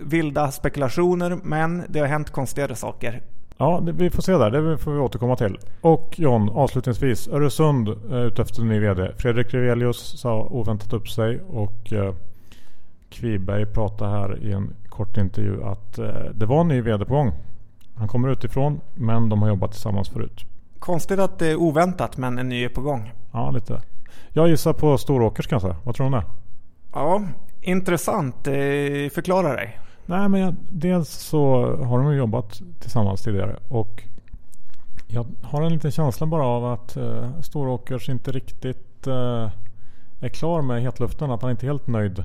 vilda 0.00 0.50
spekulationer 0.50 1.38
men 1.42 1.84
det 1.88 2.00
har 2.00 2.06
hänt 2.06 2.30
konstigare 2.30 2.74
saker. 2.74 3.22
Ja, 3.56 3.80
det, 3.82 3.92
vi 3.92 4.10
får 4.10 4.22
se 4.22 4.32
där. 4.32 4.50
Det 4.50 4.78
får 4.78 4.92
vi 4.92 4.98
återkomma 4.98 5.36
till. 5.36 5.58
Och 5.80 6.14
John, 6.18 6.48
avslutningsvis. 6.48 7.28
Öresund 7.28 7.88
är 7.88 8.24
ute 8.24 8.42
efter 8.42 8.62
ny 8.62 8.78
VD. 8.78 9.12
Fredrik 9.18 9.54
Revelius 9.54 10.20
sa 10.20 10.42
oväntat 10.50 10.92
upp 10.92 11.08
sig 11.08 11.40
och 11.40 11.92
eh, 11.92 12.14
Kviberg 13.10 13.66
pratade 13.66 14.10
här 14.10 14.42
i 14.42 14.52
en 14.52 14.74
kort 14.88 15.16
intervju 15.16 15.64
att 15.64 15.98
eh, 15.98 16.06
det 16.34 16.46
var 16.46 16.60
en 16.60 16.68
ny 16.68 16.80
VD 16.80 17.04
på 17.04 17.14
gång. 17.14 17.32
Han 17.98 18.08
kommer 18.08 18.28
utifrån 18.28 18.80
men 18.94 19.28
de 19.28 19.42
har 19.42 19.48
jobbat 19.48 19.72
tillsammans 19.72 20.08
förut. 20.08 20.44
Konstigt 20.78 21.18
att 21.18 21.38
det 21.38 21.46
är 21.46 21.56
oväntat 21.56 22.16
men 22.16 22.38
en 22.38 22.48
ny 22.48 22.64
är 22.64 22.68
på 22.68 22.80
gång. 22.80 23.12
Ja, 23.32 23.50
lite. 23.50 23.82
Jag 24.32 24.48
gissar 24.48 24.72
på 24.72 24.98
Storåkers 24.98 25.46
kanske. 25.46 25.76
Vad 25.84 25.94
tror 25.94 26.10
du 26.10 26.16
om 26.16 26.22
det? 26.22 26.26
Ja, 26.92 27.22
intressant. 27.60 28.36
Förklara 29.12 29.52
dig. 29.52 29.78
Nej, 30.06 30.28
men 30.28 30.40
jag, 30.40 30.54
dels 30.70 31.08
så 31.08 31.74
har 31.84 31.98
de 31.98 32.16
jobbat 32.16 32.62
tillsammans 32.80 33.22
tidigare 33.22 33.56
och 33.68 34.02
jag 35.10 35.26
har 35.42 35.62
en 35.62 35.72
liten 35.72 35.90
känsla 35.90 36.26
bara 36.26 36.46
av 36.46 36.64
att 36.64 36.96
uh, 36.96 37.40
Storåkers 37.40 38.08
inte 38.08 38.32
riktigt 38.32 39.06
uh, 39.06 39.48
är 40.20 40.28
klar 40.28 40.62
med 40.62 40.82
hetluften. 40.82 41.30
Att 41.30 41.42
han 41.42 41.50
inte 41.50 41.66
är 41.66 41.70
helt 41.70 41.86
nöjd 41.86 42.24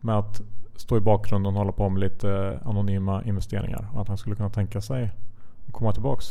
med 0.00 0.18
att 0.18 0.40
stå 0.76 0.96
i 0.96 1.00
bakgrunden 1.00 1.52
och 1.52 1.58
hålla 1.58 1.72
på 1.72 1.88
med 1.88 2.00
lite 2.00 2.60
anonyma 2.64 3.22
investeringar. 3.24 3.88
Och 3.94 4.00
att 4.00 4.08
han 4.08 4.18
skulle 4.18 4.36
kunna 4.36 4.50
tänka 4.50 4.80
sig 4.80 5.10
att 5.66 5.72
komma 5.72 5.92
tillbaks. 5.92 6.26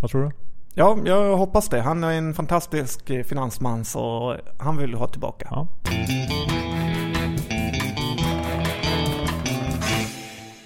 Vad 0.00 0.10
tror 0.10 0.22
du? 0.22 0.30
Ja, 0.74 0.98
jag 1.04 1.36
hoppas 1.36 1.68
det. 1.68 1.80
Han 1.80 2.04
är 2.04 2.12
en 2.12 2.34
fantastisk 2.34 3.10
finansman 3.24 3.84
så 3.84 4.36
han 4.58 4.76
vill 4.76 4.94
ha 4.94 5.08
tillbaka. 5.08 5.48
Ja. 5.50 5.68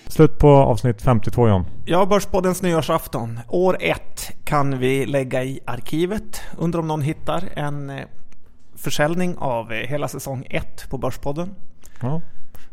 Slut 0.06 0.38
på 0.38 0.48
avsnitt 0.48 1.02
52 1.02 1.48
John. 1.48 1.64
Ja, 1.84 2.06
Börspoddens 2.06 2.62
nyårsafton. 2.62 3.40
År 3.48 3.76
ett 3.80 4.30
kan 4.44 4.78
vi 4.78 5.06
lägga 5.06 5.44
i 5.44 5.60
arkivet. 5.64 6.40
Undrar 6.58 6.80
om 6.80 6.88
någon 6.88 7.02
hittar 7.02 7.48
en 7.56 7.92
försäljning 8.76 9.36
av 9.38 9.72
hela 9.72 10.08
säsong 10.08 10.46
1 10.50 10.90
på 10.90 10.98
Börspodden. 10.98 11.54
Ja, 12.00 12.20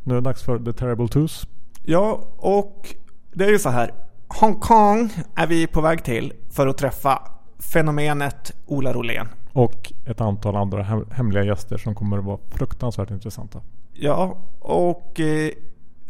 nu 0.03 0.13
är 0.13 0.21
det 0.21 0.29
dags 0.29 0.43
för 0.43 0.59
The 0.59 0.73
Terrible 0.73 1.07
Twos. 1.07 1.47
Ja, 1.83 2.23
och 2.37 2.95
det 3.33 3.45
är 3.45 3.49
ju 3.49 3.59
så 3.59 3.69
här. 3.69 3.91
Hongkong 4.27 5.11
är 5.35 5.47
vi 5.47 5.67
på 5.67 5.81
väg 5.81 6.03
till 6.03 6.33
för 6.49 6.67
att 6.67 6.77
träffa 6.77 7.21
fenomenet 7.59 8.51
Ola 8.65 8.93
Rolén. 8.93 9.27
Och 9.53 9.93
ett 10.05 10.21
antal 10.21 10.55
andra 10.55 10.83
hem 10.83 11.05
hemliga 11.11 11.43
gäster 11.43 11.77
som 11.77 11.95
kommer 11.95 12.17
att 12.17 12.23
vara 12.23 12.39
fruktansvärt 12.51 13.11
intressanta. 13.11 13.61
Ja, 13.93 14.37
och 14.59 15.19
eh, 15.19 15.51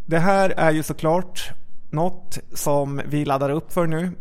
det 0.05 0.19
här 0.19 0.49
är 0.49 0.71
ju 0.71 0.83
såklart 0.83 1.51
något 1.89 2.39
som 2.53 3.01
vi 3.05 3.25
laddar 3.25 3.49
upp 3.49 3.73
för 3.73 3.87
nu 3.87 4.11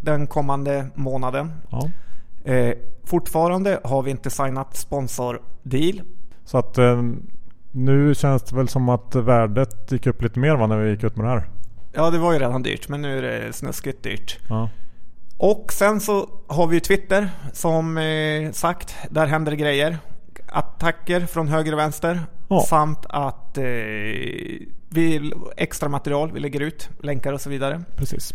den 0.00 0.26
kommande 0.26 0.86
månaden. 0.94 1.52
Ja. 1.70 1.90
Eh, 2.44 2.74
fortfarande 3.04 3.80
har 3.84 4.02
vi 4.02 4.10
inte 4.10 4.30
signat 4.30 4.76
sponsordeal. 4.76 6.02
Så 6.44 6.58
att 6.58 6.78
eh, 6.78 7.02
Nu 7.72 8.14
känns 8.14 8.42
det 8.42 8.56
väl 8.56 8.68
som 8.68 8.88
att 8.88 9.14
värdet 9.14 9.92
gick 9.92 10.06
upp 10.06 10.22
lite 10.22 10.38
mer 10.38 10.56
va, 10.56 10.66
när 10.66 10.78
vi 10.78 10.90
gick 10.90 11.04
ut 11.04 11.16
med 11.16 11.26
det 11.26 11.30
här? 11.30 11.48
Ja, 11.92 12.10
det 12.10 12.18
var 12.18 12.32
ju 12.32 12.38
redan 12.38 12.62
dyrt, 12.62 12.88
men 12.88 13.02
nu 13.02 13.18
är 13.18 13.22
det 13.22 13.52
snuskigt 13.52 14.02
dyrt. 14.02 14.38
Ja. 14.48 14.70
Och 15.36 15.72
sen 15.72 16.00
så 16.00 16.28
har 16.46 16.66
vi 16.66 16.80
Twitter 16.80 17.30
som 17.52 17.98
eh, 17.98 18.52
sagt, 18.52 18.96
där 19.10 19.26
händer 19.26 19.52
grejer. 19.52 19.98
Attacker 20.48 21.26
från 21.26 21.48
höger 21.48 21.72
och 21.72 21.78
vänster. 21.78 22.20
Ja. 22.48 22.60
Samt 22.60 23.06
att 23.08 23.58
eh, 23.58 23.64
vi 24.88 25.32
extra 25.56 25.88
material 25.88 26.32
vi 26.32 26.40
lägger 26.40 26.60
ut, 26.60 26.90
länkar 27.02 27.32
och 27.32 27.40
så 27.40 27.50
vidare. 27.50 27.82
Precis. 27.96 28.34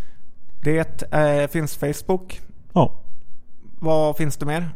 Det 0.63 1.13
eh, 1.13 1.47
finns 1.47 1.75
Facebook. 1.75 2.41
Ja. 2.73 3.01
Vad 3.79 4.17
finns 4.17 4.37
det 4.37 4.45
mer? 4.45 4.69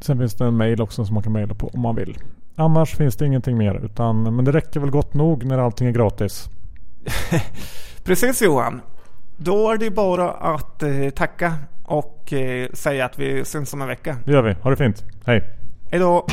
Sen 0.00 0.18
finns 0.18 0.34
det 0.34 0.44
en 0.44 0.56
mail 0.56 0.82
också 0.82 1.04
som 1.04 1.14
man 1.14 1.22
kan 1.22 1.32
mejla 1.32 1.54
på 1.54 1.68
om 1.68 1.80
man 1.80 1.96
vill. 1.96 2.18
Annars 2.56 2.96
finns 2.96 3.16
det 3.16 3.26
ingenting 3.26 3.58
mer. 3.58 3.84
Utan, 3.84 4.36
men 4.36 4.44
det 4.44 4.52
räcker 4.52 4.80
väl 4.80 4.90
gott 4.90 5.14
nog 5.14 5.44
när 5.44 5.58
allting 5.58 5.88
är 5.88 5.92
gratis. 5.92 6.48
Precis 8.04 8.42
Johan. 8.42 8.80
Då 9.36 9.70
är 9.70 9.76
det 9.76 9.90
bara 9.90 10.30
att 10.30 10.82
eh, 10.82 11.10
tacka 11.10 11.54
och 11.84 12.32
eh, 12.32 12.68
säga 12.72 13.04
att 13.04 13.18
vi 13.18 13.44
syns 13.44 13.74
om 13.74 13.82
en 13.82 13.88
vecka. 13.88 14.16
Det 14.24 14.32
gör 14.32 14.42
vi. 14.42 14.52
Ha 14.52 14.70
det 14.70 14.76
fint. 14.76 15.04
Hej. 15.26 15.42
Hej 15.90 16.00
då! 16.00 16.26